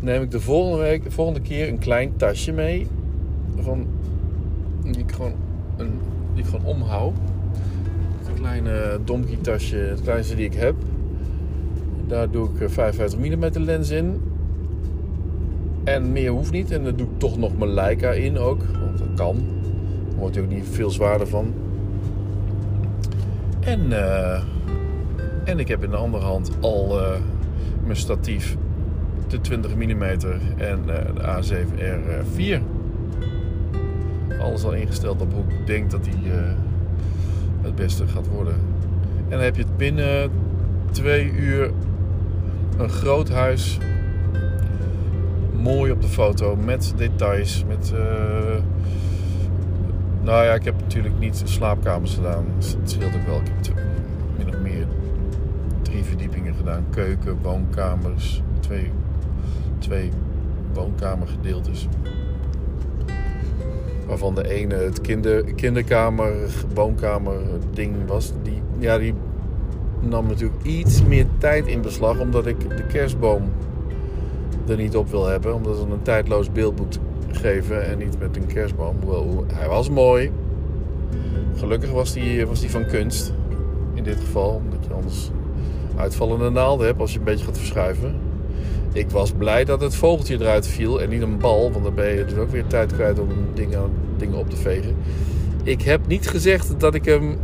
neem 0.00 0.22
ik 0.22 0.30
de 0.30 0.40
volgende, 0.40 0.82
week, 0.82 1.04
de 1.04 1.10
volgende 1.10 1.40
keer 1.40 1.68
een 1.68 1.78
klein 1.78 2.16
tasje 2.16 2.52
mee. 2.52 2.86
Van, 3.56 3.86
die 4.82 4.98
ik 4.98 5.12
gewoon, 5.12 5.32
een, 5.76 5.90
die 6.34 6.44
ik 6.44 6.50
gewoon 6.50 6.66
omhoud. 6.66 7.14
Een 8.28 8.34
kleine 8.34 9.00
donkey 9.04 9.36
tasje, 9.40 9.76
het 9.76 10.02
kleinste 10.02 10.34
die 10.34 10.44
ik 10.44 10.54
heb. 10.54 10.74
Daar 12.06 12.30
doe 12.30 12.48
ik 12.48 12.60
eh, 12.60 12.68
55 12.68 13.18
mm 13.18 13.64
lens 13.64 13.90
in. 13.90 14.20
En 15.84 16.12
meer 16.12 16.30
hoeft 16.30 16.52
niet. 16.52 16.70
En 16.70 16.82
daar 16.82 16.96
doe 16.96 17.06
ik 17.06 17.18
toch 17.18 17.38
nog 17.38 17.58
mijn 17.58 17.70
Leica 17.70 18.10
in 18.10 18.38
ook. 18.38 18.62
Want 18.80 18.98
dat 18.98 19.08
kan. 19.14 19.36
Daar 20.08 20.18
wordt 20.18 20.34
hij 20.34 20.44
ook 20.44 20.50
niet 20.50 20.64
veel 20.70 20.90
zwaarder 20.90 21.26
van. 21.26 21.54
En, 23.62 23.92
eh, 23.92 24.42
en 25.44 25.58
ik 25.58 25.68
heb 25.68 25.84
in 25.84 25.90
de 25.90 25.96
andere 25.96 26.24
hand 26.24 26.50
al 26.60 27.00
eh, 27.00 27.20
mijn 27.84 27.96
statief. 27.96 28.56
De 29.28 29.40
20 29.40 29.74
mm 29.74 30.02
en 30.02 30.80
eh, 30.86 31.14
de 31.14 31.22
A7R4. 31.22 32.62
Alles 34.40 34.64
al 34.64 34.72
ingesteld 34.72 35.20
op 35.20 35.32
hoe 35.32 35.44
ik 35.58 35.66
denk 35.66 35.90
dat 35.90 36.04
die 36.04 36.30
het 37.60 37.74
beste 37.74 38.06
gaat 38.06 38.28
worden. 38.28 38.54
En 39.28 39.30
dan 39.30 39.40
heb 39.40 39.56
je 39.56 39.62
het 39.62 39.76
binnen 39.76 40.30
twee 40.90 41.32
uur 41.32 41.70
een 42.78 42.90
groot 42.90 43.28
huis 43.28 43.78
mooi 45.52 45.92
op 45.92 46.02
de 46.02 46.08
foto 46.08 46.56
met 46.56 46.94
details. 46.96 47.64
Met, 47.68 47.92
nou 50.22 50.44
ja, 50.44 50.54
ik 50.54 50.64
heb 50.64 50.80
natuurlijk 50.80 51.18
niet 51.18 51.42
slaapkamers 51.44 52.14
gedaan. 52.14 52.44
Dus 52.56 52.72
het 52.80 52.90
scheelt 52.90 53.14
ook 53.14 53.26
wel. 53.26 53.40
Ik 53.40 53.66
heb 53.66 53.84
min 54.36 54.48
of 54.48 54.60
meer 54.60 54.86
drie 55.82 56.04
verdiepingen 56.04 56.54
gedaan: 56.54 56.84
keuken, 56.90 57.38
woonkamers, 57.42 58.42
twee, 58.60 58.90
twee 59.78 60.10
woonkamergedeeltes. 60.72 61.88
Waarvan 64.06 64.34
de 64.34 64.48
ene 64.48 64.74
het 64.74 65.00
kinder, 65.00 65.44
kinderkamer, 65.44 66.34
woonkamer 66.74 67.40
ding 67.72 67.94
was. 68.06 68.32
Die, 68.42 68.62
ja, 68.78 68.98
die 68.98 69.14
nam 70.00 70.26
natuurlijk 70.26 70.62
iets 70.62 71.02
meer 71.02 71.26
tijd 71.38 71.66
in 71.66 71.80
beslag. 71.80 72.20
Omdat 72.20 72.46
ik 72.46 72.76
de 72.76 72.86
kerstboom 72.86 73.42
er 74.68 74.76
niet 74.76 74.96
op 74.96 75.10
wil 75.10 75.26
hebben. 75.26 75.54
Omdat 75.54 75.78
het 75.78 75.90
een 75.90 76.02
tijdloos 76.02 76.52
beeld 76.52 76.78
moet 76.78 76.98
geven 77.36 77.86
en 77.86 77.98
niet 77.98 78.18
met 78.18 78.36
een 78.36 78.46
kerstboom. 78.46 78.96
Hij 79.52 79.68
was 79.68 79.90
mooi. 79.90 80.30
Gelukkig 81.56 81.90
was 81.90 82.12
die, 82.12 82.46
was 82.46 82.60
die 82.60 82.70
van 82.70 82.86
kunst. 82.86 83.32
In 83.94 84.04
dit 84.04 84.16
geval. 84.16 84.62
Omdat 84.64 84.84
je 84.86 84.92
anders 84.92 85.30
uitvallende 85.96 86.50
naalden 86.50 86.86
hebt 86.86 87.00
als 87.00 87.12
je 87.12 87.18
een 87.18 87.24
beetje 87.24 87.44
gaat 87.44 87.58
verschuiven. 87.58 88.14
Ik 88.92 89.10
was 89.10 89.32
blij 89.32 89.64
dat 89.64 89.80
het 89.80 89.94
vogeltje 89.94 90.40
eruit 90.40 90.66
viel 90.66 91.02
en 91.02 91.08
niet 91.08 91.22
een 91.22 91.38
bal. 91.38 91.72
Want 91.72 91.84
dan 91.84 91.94
ben 91.94 92.14
je 92.14 92.24
dus 92.24 92.38
ook 92.38 92.50
weer 92.50 92.66
tijd 92.66 92.92
kwijt 92.92 93.18
om 93.18 93.28
dingen, 93.54 93.90
dingen 94.16 94.38
op 94.38 94.50
te 94.50 94.56
vegen. 94.56 94.96
Ik 95.62 95.82
heb 95.82 96.06
niet 96.06 96.28
gezegd 96.28 96.80
dat 96.80 96.94
ik 96.94 97.04
hem 97.04 97.36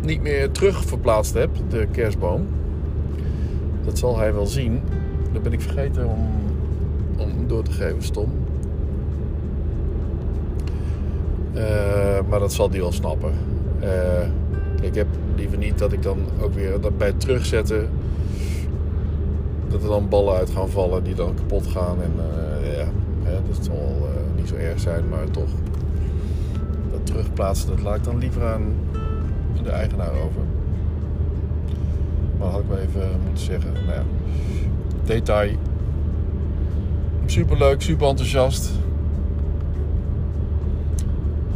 niet 0.00 0.22
meer 0.22 0.50
terug 0.50 0.84
verplaatst 0.84 1.34
heb. 1.34 1.50
De 1.68 1.86
kerstboom. 1.90 2.46
Dat 3.84 3.98
zal 3.98 4.18
hij 4.18 4.34
wel 4.34 4.46
zien. 4.46 4.80
Dat 5.32 5.42
ben 5.42 5.52
ik 5.52 5.60
vergeten 5.60 6.06
om, 6.06 6.28
om 7.18 7.46
door 7.46 7.62
te 7.62 7.70
geven, 7.70 8.02
stom. 8.02 8.32
Eh, 8.32 8.52
maar 12.28 12.38
dat 12.38 12.52
zal 12.52 12.70
hij 12.70 12.80
wel 12.80 12.92
snappen. 12.92 13.32
Eh, 13.82 14.26
ik 14.80 14.94
heb 14.94 15.06
liever 15.36 15.58
niet 15.58 15.78
dat 15.78 15.92
ik 15.92 16.02
dan 16.02 16.18
ook 16.40 16.54
weer 16.54 16.80
dat 16.80 16.98
bij 16.98 17.12
terugzetten. 17.12 17.88
dat 19.68 19.82
er 19.82 19.88
dan 19.88 20.08
ballen 20.08 20.34
uit 20.34 20.50
gaan 20.50 20.68
vallen 20.68 21.04
die 21.04 21.14
dan 21.14 21.34
kapot 21.34 21.66
gaan. 21.66 22.02
En 22.02 22.12
eh, 22.16 22.76
ja, 22.76 22.86
hè, 23.22 23.38
dat 23.48 23.64
zal 23.64 23.74
eh, 23.74 24.36
niet 24.36 24.48
zo 24.48 24.54
erg 24.54 24.80
zijn, 24.80 25.08
maar 25.08 25.30
toch. 25.30 25.50
Dat 26.90 27.06
terugplaatsen, 27.06 27.68
dat 27.68 27.82
laat 27.82 27.96
ik 27.96 28.04
dan 28.04 28.18
liever 28.18 28.46
aan 28.46 28.74
de 29.62 29.70
eigenaar 29.70 30.12
over. 30.12 30.42
Maar 32.38 32.48
had 32.48 32.60
ik 32.60 32.66
wel 32.68 32.78
even 32.78 33.08
moeten 33.24 33.44
zeggen. 33.44 33.72
Nou 33.72 33.86
ja, 33.86 34.02
detail. 35.04 35.56
Super 37.26 37.58
leuk, 37.58 37.82
super 37.82 38.06
enthousiast. 38.06 38.70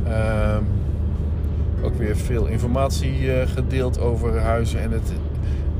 Ehm, 0.09 0.63
ook 1.83 1.95
weer 1.95 2.17
veel 2.17 2.47
informatie 2.47 3.33
eh, 3.33 3.49
gedeeld 3.49 4.01
over 4.01 4.39
huizen. 4.39 4.81
En 4.81 4.91
het, 4.91 5.13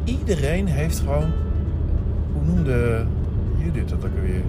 iedereen 0.05 0.67
heeft 0.67 0.99
gewoon. 0.99 1.31
Hoe 2.33 2.45
noemde 2.45 3.05
Judith 3.57 3.89
dat 3.89 4.05
ook 4.05 4.17
alweer? 4.17 4.43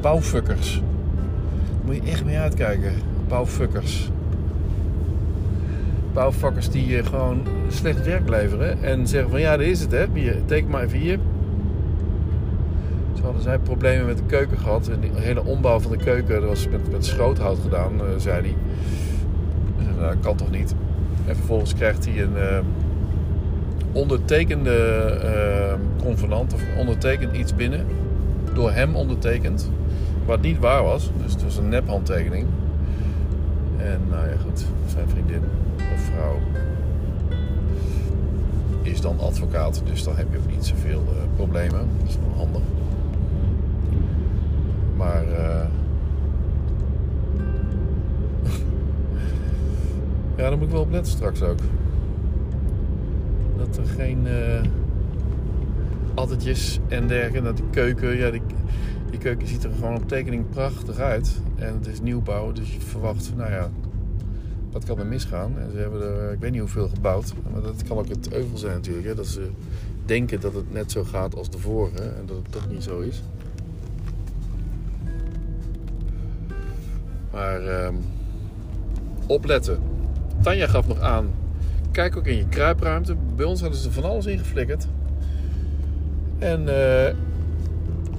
Bouwfuckers. 0.00 0.82
Moet 1.84 1.94
je 1.94 2.02
echt 2.10 2.24
mee 2.24 2.38
uitkijken. 2.38 2.92
Bouwfuckers. 3.28 4.10
Bouwvakkers 6.12 6.70
die 6.70 6.98
eh, 6.98 7.06
gewoon 7.06 7.42
slecht 7.68 8.04
werk 8.04 8.28
leveren. 8.28 8.82
En 8.82 9.06
zeggen 9.06 9.30
van 9.30 9.40
ja, 9.40 9.56
dit 9.56 9.66
is 9.66 9.80
het 9.80 9.92
hè. 9.92 10.06
Teken 10.46 10.70
maar 10.70 10.82
even 10.82 10.98
hier. 10.98 11.18
Hadden 13.22 13.42
zij 13.42 13.58
problemen 13.58 14.06
met 14.06 14.16
de 14.16 14.24
keuken 14.26 14.58
gehad. 14.58 14.88
En 14.88 15.00
die 15.00 15.10
hele 15.14 15.44
ombouw 15.44 15.80
van 15.80 15.90
de 15.90 15.96
keuken 15.96 16.40
dat 16.40 16.48
was 16.48 16.68
met, 16.68 16.90
met 16.90 17.04
schroothout 17.04 17.58
gedaan, 17.62 17.92
eh, 18.00 18.06
zei 18.16 18.40
hij. 18.42 18.54
Nou, 19.98 20.16
kan 20.16 20.36
toch 20.36 20.50
niet. 20.50 20.74
En 21.26 21.36
vervolgens 21.36 21.74
krijgt 21.74 22.04
hij 22.04 22.22
een 22.22 22.36
eh, 22.36 22.58
ondertekende 23.92 24.76
eh, 25.22 25.74
convenant 26.04 26.54
of 26.54 26.62
ondertekend 26.78 27.36
iets 27.36 27.54
binnen. 27.54 27.86
Door 28.54 28.70
hem 28.70 28.96
ondertekend. 28.96 29.70
Wat 30.26 30.40
niet 30.40 30.58
waar 30.58 30.82
was. 30.82 31.10
Dus 31.22 31.32
het 31.32 31.42
was 31.42 31.56
een 31.56 31.68
nephandtekening. 31.68 32.46
En 33.76 34.00
nou 34.10 34.28
ja, 34.28 34.34
goed. 34.44 34.64
Zijn 34.86 35.08
vriendin 35.08 35.42
of 35.94 36.00
vrouw 36.00 36.38
is 38.82 39.00
dan 39.00 39.20
advocaat. 39.20 39.82
Dus 39.84 40.04
dan 40.04 40.16
heb 40.16 40.26
je 40.32 40.38
ook 40.38 40.50
niet 40.50 40.66
zoveel 40.66 41.02
eh, 41.08 41.36
problemen. 41.36 41.88
Dat 41.98 42.08
is 42.08 42.16
wel 42.16 42.44
handig. 42.44 42.62
Maar... 45.00 45.24
eh, 45.24 45.66
ja, 50.36 50.48
daar 50.48 50.58
moet 50.58 50.66
ik 50.66 50.72
wel 50.72 50.80
op 50.80 50.90
letten 50.90 51.12
straks 51.12 51.42
ook. 51.42 51.58
Dat 53.56 53.76
er 53.76 53.86
geen 53.86 54.26
uh, 54.26 54.60
en 56.88 57.06
dergelijke. 57.06 57.42
Dat 57.42 57.56
die 57.56 57.66
keuken, 57.70 58.16
ja, 58.16 58.30
die, 58.30 58.42
die 59.10 59.18
keuken 59.18 59.46
ziet 59.46 59.64
er 59.64 59.70
gewoon 59.70 59.96
op 59.96 60.08
tekening 60.08 60.48
prachtig 60.50 60.98
uit. 60.98 61.40
En 61.56 61.74
het 61.74 61.86
is 61.86 62.00
nieuwbouw, 62.00 62.52
dus 62.52 62.74
je 62.74 62.80
verwacht, 62.80 63.32
nou 63.36 63.50
ja, 63.50 63.70
wat 64.72 64.84
kan 64.84 64.98
er 64.98 65.06
misgaan? 65.06 65.58
En 65.58 65.70
ze 65.70 65.76
hebben 65.76 66.02
er, 66.02 66.32
ik 66.32 66.38
weet 66.38 66.50
niet 66.50 66.60
hoeveel 66.60 66.88
gebouwd. 66.88 67.34
Maar 67.52 67.62
dat 67.62 67.82
kan 67.82 67.98
ook 67.98 68.08
het 68.08 68.32
euvel 68.32 68.58
zijn 68.58 68.74
natuurlijk. 68.74 69.06
Hè? 69.06 69.14
Dat 69.14 69.26
ze 69.26 69.50
denken 70.04 70.40
dat 70.40 70.54
het 70.54 70.72
net 70.72 70.92
zo 70.92 71.04
gaat 71.04 71.36
als 71.36 71.50
de 71.50 71.58
vorige 71.58 72.02
en 72.02 72.26
dat 72.26 72.36
het 72.36 72.52
toch 72.52 72.68
niet 72.70 72.82
zo 72.82 73.00
is. 73.00 73.22
Maar 77.30 77.62
ehm, 77.62 77.94
opletten. 79.26 79.78
Tanja 80.42 80.66
gaf 80.66 80.86
nog 80.86 81.00
aan. 81.00 81.30
Kijk 81.90 82.16
ook 82.16 82.26
in 82.26 82.36
je 82.36 82.48
kruipruimte. 82.48 83.16
Bij 83.36 83.46
ons 83.46 83.60
hadden 83.60 83.78
ze 83.78 83.92
van 83.92 84.04
alles 84.04 84.26
ingeflikkerd. 84.26 84.86
En 86.38 86.68
eh, 86.68 87.06
er 87.06 87.16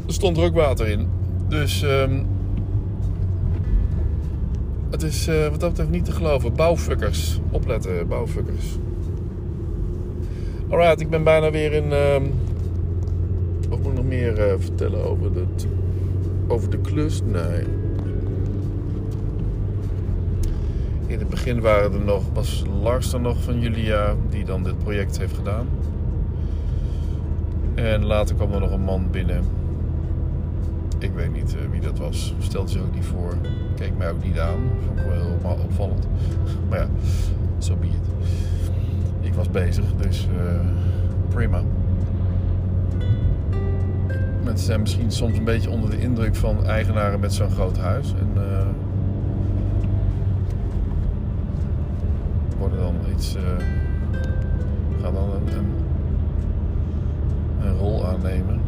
stond 0.08 0.38
er 0.38 0.52
water 0.52 0.88
in. 0.88 1.08
Dus 1.48 1.84
ehm, 1.84 2.24
het 4.90 5.04
is 5.04 5.28
eh, 5.28 5.48
wat 5.48 5.60
dat 5.60 5.70
betreft 5.70 5.90
niet 5.90 6.06
te 6.06 6.12
geloven. 6.12 6.54
Bouwfuckers. 6.54 7.40
Opletten, 7.52 8.08
bouwfuckers. 8.08 8.78
Alright, 10.70 11.02
ik 11.02 11.10
ben 11.10 11.24
bijna 11.24 11.52
weer 11.52 11.74
in. 11.74 11.90
wat 13.70 13.80
moet 13.80 13.88
ik 13.88 13.94
nog 13.94 14.06
meer 14.06 14.40
eh, 14.40 14.54
vertellen 14.60 15.04
over, 15.10 15.26
het, 15.36 15.68
over 16.48 16.70
de 16.70 16.78
klus? 16.78 17.22
Nee. 17.24 17.81
In 21.12 21.20
het 21.20 21.30
begin 21.30 21.62
waren 21.62 21.94
er 21.94 22.06
nog, 22.06 22.24
was 22.34 22.64
Lars 22.82 23.14
er 23.14 23.22
nog 23.22 23.44
van 23.44 23.60
Julia, 23.60 24.16
die 24.30 24.46
dan 24.46 24.64
dit 24.64 24.78
project 24.78 25.18
heeft 25.18 25.36
gedaan. 25.36 25.68
En 27.76 28.06
later 28.06 28.36
kwam 28.36 28.54
er 28.54 28.60
nog 28.60 28.72
een 28.72 28.84
man 28.84 29.08
binnen. 29.12 29.44
Ik 31.00 31.12
weet 31.14 31.34
niet 31.34 31.56
eh, 31.56 31.62
wie 31.72 31.82
dat 31.82 31.98
was. 31.98 32.34
Stelde 32.40 32.70
zich 32.70 32.82
ook 32.82 32.94
niet 32.94 33.06
voor. 33.06 33.34
Keek 33.76 33.98
mij 33.98 34.12
ook 34.12 34.24
niet 34.24 34.40
aan. 34.40 34.60
Vond 34.86 35.00
ik 35.00 35.06
wel 35.06 35.14
heel 35.14 35.64
opvallend. 35.64 36.08
Maar 36.70 36.80
ja, 36.80 36.88
zo 37.58 37.74
so 37.74 37.76
be. 37.76 37.88
Ik 39.22 39.34
was 39.34 39.50
bezig, 39.50 39.86
dus 39.98 40.28
eh, 40.38 40.60
prima. 41.30 41.62
Mensen 44.44 44.66
zijn 44.66 44.80
misschien 44.80 45.12
soms 45.12 45.38
een 45.38 45.44
beetje 45.44 45.70
onder 45.70 45.90
de 45.90 46.00
indruk 46.00 46.36
van 46.36 46.66
eigenaren 46.66 47.20
met 47.20 47.34
zo'n 47.34 47.52
groot 47.52 47.78
huis. 47.78 48.14
En 48.20 48.32
eh, 48.36 48.68
worden 52.62 52.80
dan 52.80 52.96
iets. 53.16 53.36
eh, 53.36 53.42
gaan 55.02 55.14
dan 55.14 55.30
een, 55.34 55.74
een, 57.66 57.78
rol 57.78 58.08
aannemen. 58.08 58.60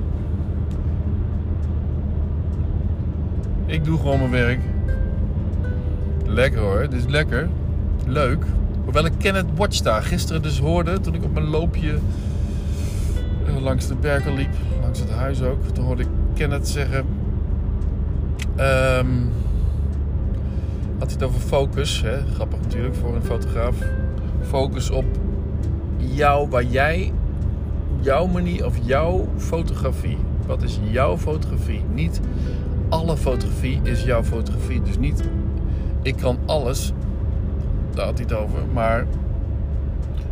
Ik 3.66 3.86
doe 3.86 3.98
gewoon 3.98 4.18
mijn 4.20 4.32
werk. 4.32 4.60
Lekker 6.26 6.62
hoor, 6.62 6.80
dit 6.80 6.94
is 6.94 7.06
lekker. 7.06 7.50
Leuk. 8.06 8.46
Hoewel 8.84 9.06
ik 9.06 9.14
Kenneth 9.18 9.46
Watch 9.56 9.80
daar 9.80 10.04
gisteren 10.04 10.42
dus 10.42 10.60
hoorde 10.60 11.00
toen 11.00 11.14
ik 11.14 11.24
op 11.24 11.34
mijn 11.34 11.46
loopje 11.46 11.98
eh, 13.48 13.62
langs 13.62 13.88
de 13.88 13.96
berken 13.96 14.34
liep, 14.34 14.54
langs 14.82 15.00
het 15.00 15.10
huis 15.12 15.42
ook. 15.42 15.68
Toen 15.74 15.86
hoorde 15.86 16.02
ik 16.02 16.10
Kenneth 16.34 16.68
zeggen. 16.68 17.06
ehm, 18.56 19.08
had 21.00 21.12
hij 21.12 21.22
het 21.22 21.24
over 21.24 21.40
focus, 21.40 22.02
hè? 22.02 22.18
grappig 22.34 22.60
natuurlijk 22.62 22.96
voor 22.96 23.16
een 23.16 23.24
fotograaf. 23.24 23.76
Focus 24.48 24.90
op 24.90 25.06
jou, 25.98 26.50
waar 26.50 26.64
jij, 26.64 27.12
jouw 28.00 28.26
manier 28.26 28.66
of 28.66 28.76
jouw 28.82 29.28
fotografie. 29.38 30.18
Wat 30.46 30.64
is 30.64 30.80
jouw 30.84 31.18
fotografie? 31.18 31.82
Niet 31.94 32.22
alle 32.90 33.18
fotografie 33.18 33.80
is 33.84 34.04
jouw 34.04 34.24
fotografie. 34.24 34.82
Dus 34.82 34.98
niet, 34.98 35.24
ik 36.02 36.16
kan 36.16 36.38
alles, 36.46 36.94
daar 37.94 38.06
had 38.06 38.18
hij 38.18 38.27
het 38.29 38.38
over. 38.38 38.60
Maar 38.74 39.06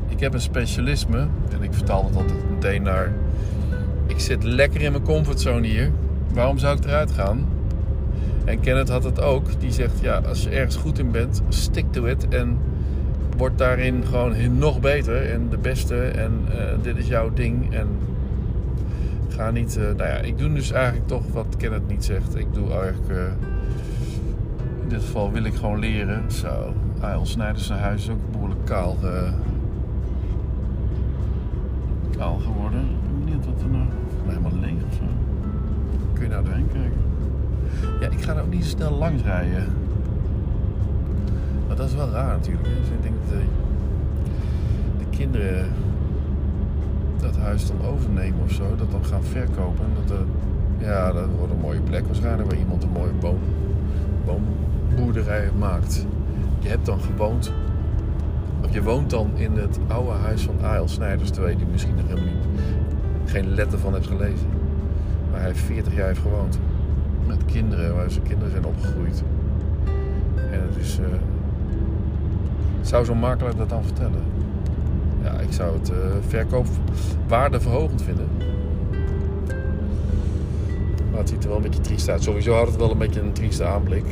ik 0.08 0.20
heb 0.20 0.34
een 0.34 0.42
specialisme 0.42 1.28
en 1.54 1.62
ik 1.62 1.74
vertaal 1.74 2.06
het 2.06 2.16
altijd 2.16 2.50
meteen 2.50 2.84
naar. 2.84 3.14
Ik 4.06 4.20
zit 4.20 4.44
lekker 4.44 4.82
in 4.82 4.92
mijn 4.92 5.04
comfortzone 5.04 5.68
hier. 5.68 5.92
Waarom 6.34 6.58
zou 6.58 6.78
ik 6.78 6.86
eruit 6.86 7.12
gaan? 7.12 7.46
En 8.46 8.60
Kenneth 8.60 8.90
had 8.90 9.04
het 9.04 9.22
ook. 9.22 9.60
Die 9.60 9.72
zegt: 9.72 10.00
ja, 10.02 10.22
als 10.28 10.44
je 10.44 10.50
ergens 10.50 10.76
goed 10.76 11.00
in 11.00 11.12
bent, 11.12 11.42
stick 11.50 11.86
to 11.92 12.06
it. 12.06 12.28
En 12.28 12.58
word 13.38 13.58
daarin 13.58 14.04
gewoon 14.06 14.58
nog 14.58 14.80
beter 14.80 15.32
en 15.32 15.50
de 15.50 15.58
beste. 15.58 15.96
En 16.04 16.32
eh, 16.50 16.64
dit 16.82 16.98
is 16.98 17.08
jouw 17.08 17.34
ding. 17.34 17.74
En 17.74 17.88
ga 19.30 19.52
niet. 19.52 19.78
eh, 19.78 19.84
nou 19.84 19.98
ja, 20.10 20.18
ik 20.18 20.38
doe 20.38 20.54
dus 20.54 20.72
eigenlijk 20.72 21.08
toch 21.08 21.24
wat 21.34 21.56
Kenneth 21.58 21.88
niet 21.88 22.06
zegt. 22.06 22.38
Ik 22.40 22.54
doe 22.54 22.72
eigenlijk. 22.72 23.10
eh, 23.10 23.24
in 24.84 24.90
dit 24.90 25.02
geval 25.02 25.32
wil 25.32 25.44
ik 25.44 25.54
gewoon 25.56 25.80
leren. 25.80 26.32
Zo. 26.32 26.74
Ail 27.02 27.26
Snijders 27.26 27.66
zijn 27.68 27.80
huis 27.80 28.02
is 28.04 28.10
ook 28.10 28.32
behoorlijk 28.32 28.66
kaal. 28.66 28.98
kaal 32.18 32.38
geworden. 32.38 32.80
Ik 32.80 32.88
ben 33.10 33.20
benieuwd 33.26 33.46
wat 33.46 33.62
er 33.62 33.70
nou. 33.70 33.86
Helemaal 34.28 34.52
leeg 34.62 34.84
of 34.90 34.94
zo. 34.94 35.04
Kun 36.14 36.24
je 36.24 36.30
nou 36.30 36.44
doorheen 36.44 36.68
kijken? 36.74 37.00
Ja, 38.02 38.08
ik 38.10 38.22
ga 38.22 38.36
er 38.36 38.42
ook 38.42 38.54
niet 38.54 38.66
snel 38.66 38.92
langs 38.92 39.24
rijden. 39.24 39.66
Maar 41.72 41.80
dat 41.80 41.90
is 41.90 41.96
wel 41.96 42.10
raar 42.10 42.28
natuurlijk. 42.38 42.68
Hè? 42.68 42.74
Dus 42.80 42.90
ik 42.90 43.02
denk 43.02 43.16
dat 43.22 43.40
de, 43.40 43.46
de 44.98 45.18
kinderen 45.18 45.66
dat 47.22 47.38
huis 47.38 47.68
dan 47.68 47.86
overnemen 47.88 48.44
of 48.44 48.52
zo. 48.52 48.76
Dat 48.76 48.92
dan 48.92 49.06
gaan 49.06 49.24
verkopen. 49.24 49.86
En 49.86 49.92
dat 50.06 50.18
er, 50.18 50.26
ja, 50.78 51.12
dat 51.12 51.26
wordt 51.38 51.54
een 51.54 51.60
mooie 51.60 51.82
plek 51.82 52.06
waarschijnlijk. 52.06 52.50
Waar 52.50 52.60
iemand 52.60 52.84
een 52.84 52.90
mooie 52.90 53.14
boom, 53.20 53.40
boomboerderij 54.26 55.50
maakt. 55.60 56.06
Je 56.60 56.70
hebt 56.70 56.86
dan 56.86 57.00
gewoond. 57.00 57.52
Of 58.64 58.74
je 58.74 58.84
woont 58.84 59.10
dan 59.10 59.32
in 59.36 59.52
het 59.58 59.80
oude 59.88 60.12
huis 60.12 60.42
van 60.42 60.56
A.L. 60.64 60.88
Snijders. 60.88 61.30
Terwijl 61.30 61.54
je 61.54 61.60
die 61.64 61.72
misschien 61.72 61.96
nog 61.96 62.08
helemaal 62.08 62.34
niet, 62.34 62.62
geen 63.32 63.54
letter 63.54 63.80
van 63.80 63.94
hebt 63.94 64.08
gelezen. 64.08 64.48
Waar 65.32 65.42
hij 65.42 65.56
40 65.56 65.96
jaar 65.96 66.08
heeft 66.08 66.20
gewoond. 66.20 66.60
Met 67.28 67.46
kinderen, 67.46 67.96
waar 67.96 68.12
zijn 68.12 68.24
kinderen 68.24 68.52
zijn 68.52 68.66
opgegroeid. 68.66 69.24
En 70.52 70.62
het 70.62 70.78
is. 70.78 71.00
eh, 71.00 71.06
zou 72.82 73.06
zo'n 73.06 73.20
makelaar 73.20 73.56
dat 73.56 73.70
dan 73.70 73.84
vertellen? 73.84 74.24
Ja, 75.24 75.40
ik 75.40 75.54
zou 75.54 75.74
het 75.78 75.90
eh 75.90 75.98
verkoopwaardeverhogend 76.28 78.04
vinden. 78.04 78.28
Maar 81.12 81.20
het 81.20 81.30
ziet 81.30 81.44
er 81.44 81.48
wel 81.48 81.58
een 81.58 81.64
beetje 81.64 81.82
triest 81.82 82.10
uit. 82.10 82.24
Sowieso 82.24 82.54
had 82.54 82.68
het 82.68 82.76
wel 82.76 82.92
een 82.92 82.98
beetje 82.98 83.22
een 83.22 83.34
trieste 83.34 83.66
aanblik. 83.66 84.06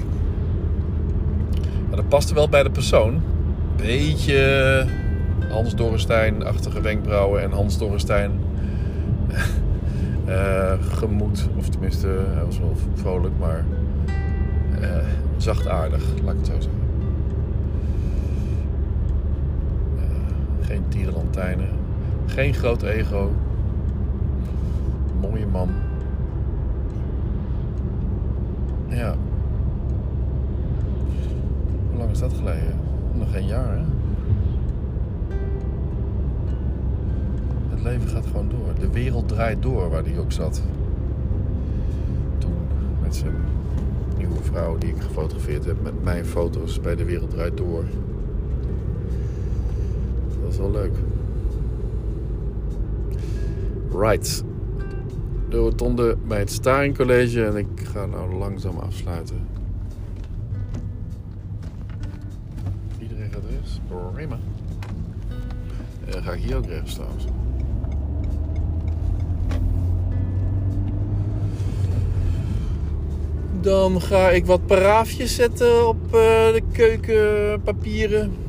Maar 1.88 1.96
dat 1.96 2.10
paste 2.10 2.34
wel 2.34 2.50
bij 2.50 2.64
de 2.64 2.72
persoon. 2.72 3.22
Beetje 3.76 4.86
Hans 5.50 5.76
Dorrestein-achtige 5.76 6.82
wenkbrauwen 6.82 7.42
en 7.42 7.52
Hans 7.52 7.78
Dorrestein 7.78 8.32
eh, 10.26 10.74
gemoed. 10.80 11.48
Of 11.58 11.70
tenminste, 11.70 12.08
hij 12.08 12.46
was 12.46 12.60
wel 12.60 12.76
vrolijk, 12.94 13.34
maar 13.40 13.66
eh, 14.82 14.98
zachtaardig, 15.38 16.04
laat 16.24 16.34
ik 16.34 16.40
het 16.40 16.48
zo 16.48 16.54
zeggen. 16.60 16.79
Geen 21.00 21.08
tierenlantijnen, 21.08 21.70
geen 22.26 22.54
groot 22.54 22.82
ego. 22.82 23.32
Mooie 25.22 25.48
man. 25.48 25.70
Ja. 28.88 29.16
Hoe 31.90 31.98
lang 31.98 32.12
is 32.12 32.20
dat 32.20 32.34
geleden? 32.34 32.74
Nog 33.14 33.32
geen 33.32 33.46
jaar, 33.46 33.78
hè? 33.78 33.84
Het 37.70 37.84
leven 37.84 38.10
gaat 38.10 38.26
gewoon 38.26 38.50
door. 38.50 38.74
De 38.80 38.90
wereld 38.90 39.28
draait 39.28 39.62
door 39.62 39.90
waar 39.90 40.04
hij 40.04 40.20
ook 40.20 40.32
zat. 40.32 40.62
Toen 42.38 42.54
met 43.02 43.16
zijn 43.16 43.36
nieuwe 44.18 44.44
vrouw 44.44 44.78
die 44.78 44.90
ik 44.90 45.02
gefotografeerd 45.02 45.66
heb 45.66 45.84
met 45.84 46.04
mijn 46.04 46.26
foto's 46.26 46.80
bij 46.80 46.96
de 46.96 47.06
wereld 47.06 47.30
draait 47.30 47.58
door. 47.58 47.84
Dat 50.50 50.58
was 50.58 50.72
wel 50.72 50.82
leuk. 50.82 50.96
Right. 53.92 54.44
De 55.50 55.58
rotonde 55.58 56.18
bij 56.28 56.40
het 56.40 56.52
Staring 56.52 56.98
College 56.98 57.46
en 57.46 57.56
ik 57.56 57.68
ga 57.84 58.06
nou 58.06 58.34
langzaam 58.34 58.78
afsluiten. 58.78 59.48
Iedereen 63.00 63.32
gaat 63.32 63.42
rechts. 63.50 63.80
Prima. 64.14 64.40
En 66.06 66.12
dan 66.12 66.24
ga 66.24 66.32
ik 66.32 66.42
hier 66.42 66.58
ook 66.58 66.66
rechts 66.66 66.94
trouwens. 66.94 67.26
Dan 73.62 74.02
ga 74.02 74.30
ik 74.30 74.46
wat 74.46 74.66
paraafjes 74.66 75.36
zetten 75.36 75.88
op 75.88 76.04
eh, 76.06 76.12
de 76.54 76.62
keukenpapieren. 76.72 78.48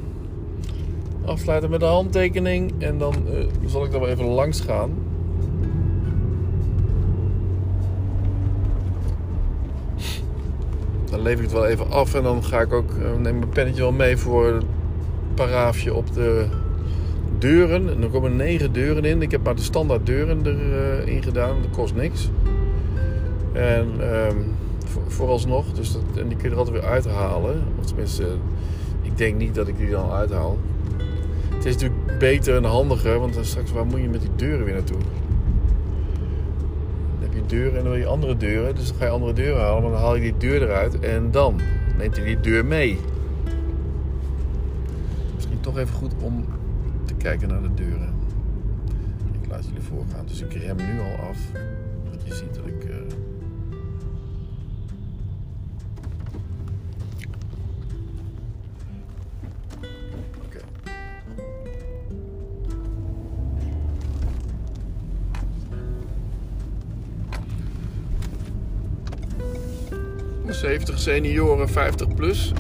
Afsluiten 1.31 1.71
met 1.71 1.81
de 1.81 1.87
handtekening. 1.87 2.73
En 2.79 2.99
dan 2.99 3.14
eh, 3.14 3.47
zal 3.66 3.85
ik 3.85 3.93
er 3.93 4.01
wel 4.01 4.09
even 4.09 4.25
langs 4.25 4.61
gaan. 4.61 4.90
Dan 11.11 11.23
lever 11.23 11.38
ik 11.38 11.51
het 11.51 11.53
wel 11.53 11.66
even 11.66 11.90
af. 11.90 12.14
En 12.14 12.23
dan 12.23 12.45
ga 12.45 12.61
ik 12.61 12.73
ook, 12.73 12.90
eh, 12.90 13.21
neem 13.21 13.38
mijn 13.38 13.49
pennetje 13.49 13.83
wel 13.83 13.93
mee 13.93 14.16
voor 14.16 14.47
het 14.47 14.64
paraafje 15.35 15.95
op 15.95 16.14
de 16.14 16.47
deuren. 17.38 17.88
En 17.88 18.03
er 18.03 18.09
komen 18.09 18.37
negen 18.37 18.73
deuren 18.73 19.05
in. 19.05 19.23
Ik 19.23 19.31
heb 19.31 19.45
maar 19.45 19.57
de 19.57 19.62
standaard 19.62 20.07
deuren 20.07 20.47
erin 20.47 21.23
gedaan. 21.23 21.62
Dat 21.62 21.71
kost 21.71 21.95
niks. 21.95 22.31
En 23.53 23.88
ehm, 24.01 24.37
voor, 24.87 25.03
vooralsnog. 25.07 25.73
Dus 25.73 25.93
dat, 25.93 26.03
en 26.16 26.29
die 26.29 26.37
kun 26.37 26.49
je 26.49 26.55
er 26.55 26.61
altijd 26.61 26.81
weer 26.81 26.90
uithalen. 26.90 27.62
Of 27.79 27.87
tenminste, 27.87 28.27
ik 29.03 29.19
denk 29.19 29.37
niet 29.37 29.55
dat 29.55 29.69
ik 29.69 29.77
die 29.77 29.90
dan 29.90 30.11
uithaal. 30.11 30.59
Het 31.61 31.68
is 31.68 31.75
natuurlijk 31.75 32.18
beter 32.18 32.57
en 32.57 32.64
handiger. 32.64 33.18
Want 33.18 33.38
straks, 33.40 33.73
waar 33.73 33.87
moet 33.87 34.01
je 34.01 34.09
met 34.09 34.20
die 34.20 34.31
deuren 34.37 34.64
weer 34.64 34.75
naartoe? 34.75 34.99
Dan 34.99 35.09
heb 37.20 37.33
je 37.33 37.46
deuren 37.46 37.77
en 37.77 37.83
dan 37.83 37.92
wil 37.92 38.01
je 38.01 38.07
andere 38.07 38.37
deuren. 38.37 38.75
Dus 38.75 38.88
dan 38.88 38.96
ga 38.96 39.05
je 39.05 39.11
andere 39.11 39.33
deuren 39.33 39.61
halen. 39.61 39.83
Maar 39.83 39.90
dan 39.90 40.01
haal 40.01 40.14
je 40.14 40.20
die 40.20 40.37
deur 40.37 40.62
eruit. 40.62 40.99
En 40.99 41.31
dan 41.31 41.61
neemt 41.99 42.16
hij 42.16 42.25
die 42.25 42.40
deur 42.40 42.64
mee. 42.64 42.99
Misschien 45.35 45.61
toch 45.61 45.79
even 45.79 45.94
goed 45.94 46.12
om 46.20 46.44
te 47.05 47.14
kijken 47.14 47.49
naar 47.49 47.62
de 47.62 47.75
deuren. 47.75 48.14
Ik 49.42 49.51
laat 49.51 49.64
jullie 49.64 49.83
voorgaan. 49.83 50.27
Dus 50.27 50.40
ik 50.40 50.53
rem 50.53 50.77
nu 50.77 51.01
al 51.01 51.29
af. 51.29 51.38
Je 52.25 52.35
ziet 52.35 52.55
dat 52.55 52.66
ik... 52.66 52.80
70 70.61 70.99
senioren 70.99 71.68
50 71.68 72.14
plus 72.14 72.53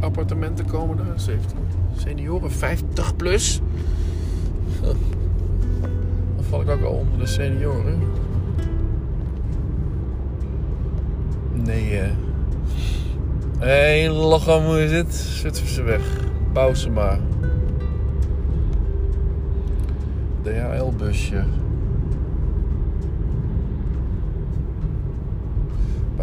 appartementen 0.00 0.66
komen 0.66 0.98
er. 0.98 1.20
70 1.20 1.56
senioren 1.96 2.50
50 2.50 3.16
plus. 3.16 3.60
Dan 4.82 4.96
val 6.48 6.60
ik 6.60 6.68
ook 6.68 6.82
al 6.82 6.92
onder 6.92 7.18
de 7.18 7.26
senioren. 7.26 8.00
Nee, 11.52 11.98
eh. 11.98 12.10
Hé, 13.58 13.68
hey, 13.68 14.10
Lochem, 14.10 14.64
hoe 14.64 14.82
is 14.82 14.92
het? 14.92 15.14
Zwitserse 15.14 15.82
weg. 15.82 16.02
Bousema. 16.52 17.18
DHL-busje. 20.42 21.44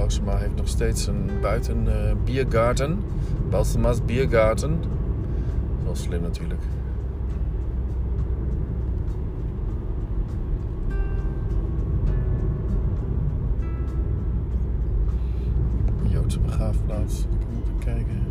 Bousema 0.09 0.37
heeft 0.37 0.55
nog 0.55 0.67
steeds 0.67 1.07
een 1.07 1.29
buiten 1.41 1.85
uh, 1.85 1.93
biergarten. 2.23 2.99
Bousema's 3.49 4.05
biergarten. 4.05 4.79
Wel 5.83 5.95
slim 5.95 6.21
natuurlijk. 6.21 6.61
Joodse 16.03 16.39
begraafplaats. 16.39 17.19
Ik 17.19 17.47
moet 17.53 17.63
even 17.63 17.79
kijken. 17.79 18.23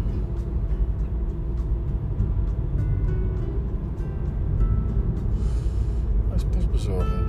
Hij 6.29 6.37
is 6.37 6.45
postbezorger. 6.45 7.28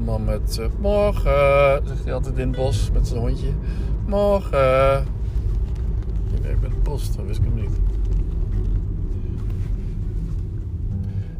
De 0.00 0.06
man 0.06 0.24
met 0.24 0.58
uh, 0.60 0.66
morgen, 0.78 1.86
zegt 1.86 2.04
hij 2.04 2.12
altijd 2.12 2.38
in 2.38 2.48
het 2.48 2.56
bos 2.56 2.90
met 2.90 3.08
zijn 3.08 3.20
hondje. 3.20 3.52
Morgen. 4.06 5.06
Ik 6.34 6.42
werk 6.42 6.60
bij 6.60 6.68
de 6.68 6.76
post, 6.82 7.16
dat 7.16 7.26
wist 7.26 7.38
ik 7.38 7.44
hem 7.44 7.54
niet. 7.54 7.70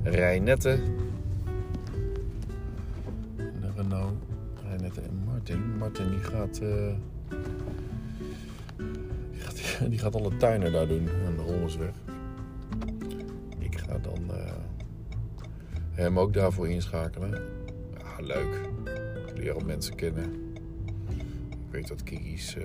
Rijnette. 0.02 0.78
De 3.36 3.70
Renault. 3.76 4.12
Rijnette 4.68 5.00
en 5.00 5.22
Martin. 5.24 5.76
Martin 5.78 6.08
die 6.08 6.18
gaat, 6.18 6.60
uh, 6.62 6.92
die 9.30 9.40
gaat, 9.40 9.80
die 9.90 9.98
gaat 9.98 10.14
alle 10.14 10.36
tuinen 10.36 10.72
daar 10.72 10.88
doen 10.88 11.08
aan 11.26 11.36
de 11.36 11.42
Holmersweg. 11.42 11.94
Ik 13.58 13.78
ga 13.78 13.98
dan 13.98 14.20
uh, 14.30 14.52
hem 15.92 16.18
ook 16.18 16.32
daarvoor 16.32 16.68
inschakelen 16.68 17.58
leuk. 18.22 18.68
Ik 19.28 19.36
leer 19.36 19.52
al 19.52 19.60
mensen 19.60 19.94
kennen. 19.94 20.54
Ik 21.50 21.70
weet 21.70 21.88
dat 21.88 22.02
Kiki's. 22.02 22.56
Uh, 22.56 22.64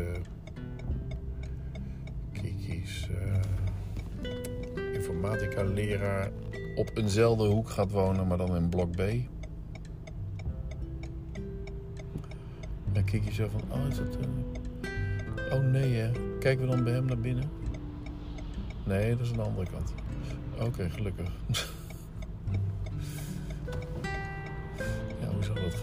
Kiki's. 2.32 3.10
Uh, 3.12 3.40
informatica-leraar 4.94 6.32
op 6.76 6.92
eenzelfde 6.94 7.44
hoek 7.44 7.70
gaat 7.70 7.92
wonen, 7.92 8.28
maar 8.28 8.38
dan 8.38 8.56
in 8.56 8.70
blok 8.70 8.92
B. 8.92 9.00
En 12.94 13.04
Kiki 13.04 13.32
zo 13.32 13.48
van: 13.50 13.62
Oh, 13.70 13.88
is 13.88 13.98
dat. 13.98 14.18
Uh... 14.18 15.54
Oh 15.54 15.64
nee, 15.64 15.94
hè? 15.94 16.12
Kijken 16.40 16.66
we 16.66 16.72
dan 16.76 16.84
bij 16.84 16.94
hem 16.94 17.06
naar 17.06 17.20
binnen? 17.20 17.50
Nee, 18.86 19.10
dat 19.10 19.20
is 19.20 19.30
aan 19.30 19.38
de 19.38 19.42
andere 19.42 19.68
kant. 19.72 19.94
Oké, 20.60 20.90
gelukkig. 20.90 21.32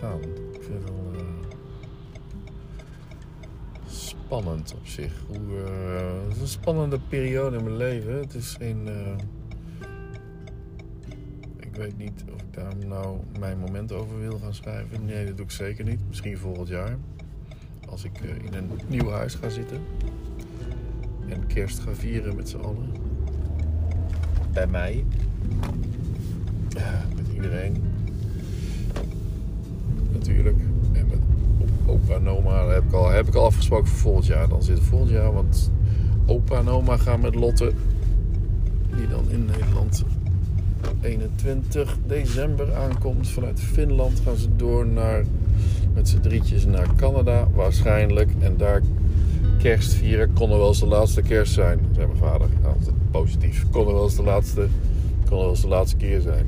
gaan? 0.02 0.20
Ik 0.52 0.62
vind 0.62 0.74
het 0.74 0.84
wel 0.84 1.12
uh, 1.14 1.20
spannend 3.86 4.74
op 4.74 4.86
zich. 4.86 5.12
Hoe, 5.26 5.38
uh, 5.38 6.22
het 6.24 6.36
is 6.36 6.40
een 6.40 6.48
spannende 6.48 6.98
periode 7.08 7.56
in 7.56 7.64
mijn 7.64 7.76
leven. 7.76 8.14
Het 8.14 8.34
is 8.34 8.54
geen. 8.58 8.86
Uh, 8.86 9.16
ik 11.56 11.76
weet 11.76 11.98
niet 11.98 12.24
of 12.34 12.40
ik 12.40 12.54
daar 12.54 12.76
nou 12.86 13.18
mijn 13.38 13.58
moment 13.58 13.92
over 13.92 14.20
wil 14.20 14.38
gaan 14.38 14.54
schrijven. 14.54 15.04
Nee, 15.04 15.26
dat 15.26 15.36
doe 15.36 15.44
ik 15.44 15.52
zeker 15.52 15.84
niet. 15.84 16.00
Misschien 16.08 16.38
volgend 16.38 16.68
jaar. 16.68 16.96
Als 17.88 18.04
ik 18.04 18.20
in 18.20 18.54
een 18.54 18.70
nieuw 18.88 19.10
huis 19.10 19.34
ga 19.34 19.48
zitten. 19.48 19.80
En 21.28 21.46
kerst 21.46 21.78
ga 21.78 21.94
vieren 21.94 22.36
met 22.36 22.48
z'n 22.48 22.58
allen. 22.58 22.92
Bij 24.52 24.66
mij. 24.66 25.04
met 27.16 27.28
iedereen 27.34 27.91
natuurlijk. 30.22 30.58
En 30.92 31.06
met 31.06 31.18
opa 31.86 32.14
en 32.14 32.28
oma 32.28 32.66
heb 32.66 32.84
ik, 32.84 32.92
al, 32.92 33.10
heb 33.10 33.28
ik 33.28 33.34
al 33.34 33.44
afgesproken 33.44 33.88
voor 33.88 33.98
volgend 33.98 34.26
jaar. 34.26 34.48
Dan 34.48 34.62
zit 34.62 34.80
volgend 34.80 35.10
jaar, 35.10 35.32
want 35.32 35.70
opa 36.26 36.58
en 36.58 36.68
oma 36.68 36.96
gaan 36.96 37.20
met 37.20 37.34
Lotte, 37.34 37.72
die 38.96 39.08
dan 39.08 39.30
in 39.30 39.44
Nederland 39.44 40.04
21 41.00 41.98
december 42.06 42.74
aankomt 42.74 43.28
vanuit 43.28 43.60
Finland, 43.60 44.20
gaan 44.24 44.36
ze 44.36 44.48
door 44.56 44.86
naar, 44.86 45.24
met 45.94 46.08
z'n 46.08 46.20
drietjes 46.20 46.64
naar 46.64 46.94
Canada 46.96 47.48
waarschijnlijk. 47.54 48.30
En 48.38 48.56
daar 48.56 48.82
kerst 49.58 49.92
vieren 49.92 50.32
kon 50.32 50.50
er 50.50 50.58
wel 50.58 50.68
eens 50.68 50.80
de 50.80 50.86
laatste 50.86 51.22
kerst 51.22 51.52
zijn, 51.52 51.78
zei 51.92 52.06
mijn 52.06 52.18
vader. 52.18 52.48
Altijd 52.64 52.94
positief. 53.10 53.64
Kon 53.70 53.86
wel 53.86 54.04
eens 54.04 54.16
de 54.16 54.22
laatste, 54.22 54.66
kon 55.28 55.36
er 55.36 55.42
wel 55.42 55.50
eens 55.50 55.60
de 55.60 55.68
laatste 55.68 55.96
keer 55.96 56.20
zijn. 56.20 56.46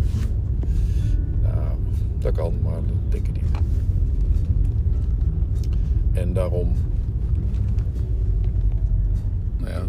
Nou, 1.42 1.76
dat 2.18 2.34
kan, 2.34 2.54
maar 2.62 2.72
dat 2.86 2.96
denk 3.08 3.26
ik 3.26 3.32
niet. 3.32 3.42
En 6.14 6.32
daarom. 6.32 6.72
Nou 9.58 9.70
ja, 9.70 9.82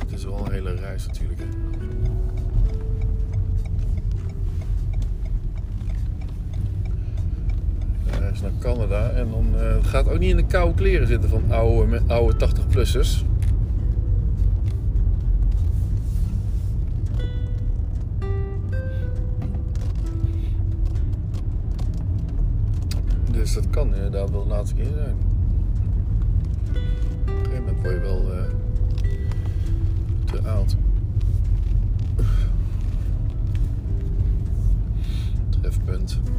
het 0.00 0.12
is 0.12 0.24
wel 0.24 0.46
een 0.46 0.52
hele 0.52 0.74
reis 0.74 1.06
natuurlijk. 1.06 1.40
Reis 8.20 8.40
naar 8.40 8.50
Canada. 8.58 9.10
En 9.10 9.30
dan 9.30 9.46
uh, 9.54 9.84
gaat 9.84 10.08
ook 10.08 10.18
niet 10.18 10.30
in 10.30 10.36
de 10.36 10.46
koude 10.46 10.74
kleren 10.74 11.06
zitten 11.06 11.30
van 11.30 11.42
oude, 11.50 12.00
oude 12.06 12.48
80-plussers. 12.48 13.24
Dus 23.30 23.54
dat 23.54 23.70
kan 23.70 23.94
inderdaad 23.94 24.30
wel 24.30 24.42
de 24.42 24.48
laatste 24.48 24.74
keer 24.74 24.92
zijn 24.94 25.35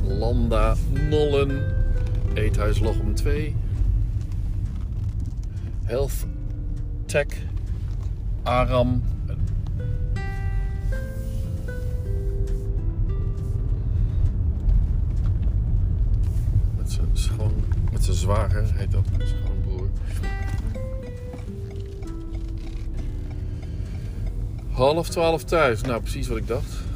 Landa 0.03 0.75
Nollen. 1.09 1.75
Eethuis 2.35 2.79
Lochem 2.79 3.15
2. 3.15 3.55
Health 5.85 6.25
Tech 7.05 7.27
Aram. 8.43 9.03
Met 16.77 16.91
zijn 16.91 17.07
schoon, 17.13 17.53
met 17.91 18.03
zijn 18.03 18.15
zwager 18.17 18.73
heet 18.73 18.91
dat, 18.91 19.05
schoonbroer. 19.17 19.89
Half 24.69 25.09
twaalf 25.09 25.43
thuis. 25.43 25.81
Nou, 25.81 26.01
precies 26.01 26.27
wat 26.27 26.37
ik 26.37 26.47
dacht. 26.47 26.86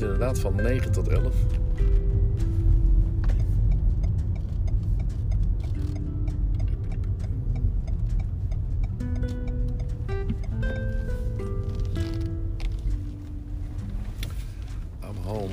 Is 0.00 0.06
inderdaad 0.06 0.38
van 0.38 0.54
9 0.54 0.92
tot 0.92 1.08
11. 1.08 1.34
I'm 15.02 15.16
home. 15.22 15.48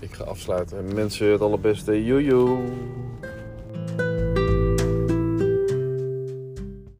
Ik 0.00 0.12
ga 0.12 0.24
afsluiten. 0.24 0.94
Mensen, 0.94 1.30
het 1.30 1.40
allerbeste. 1.40 2.04
Joejoe. 2.04 2.58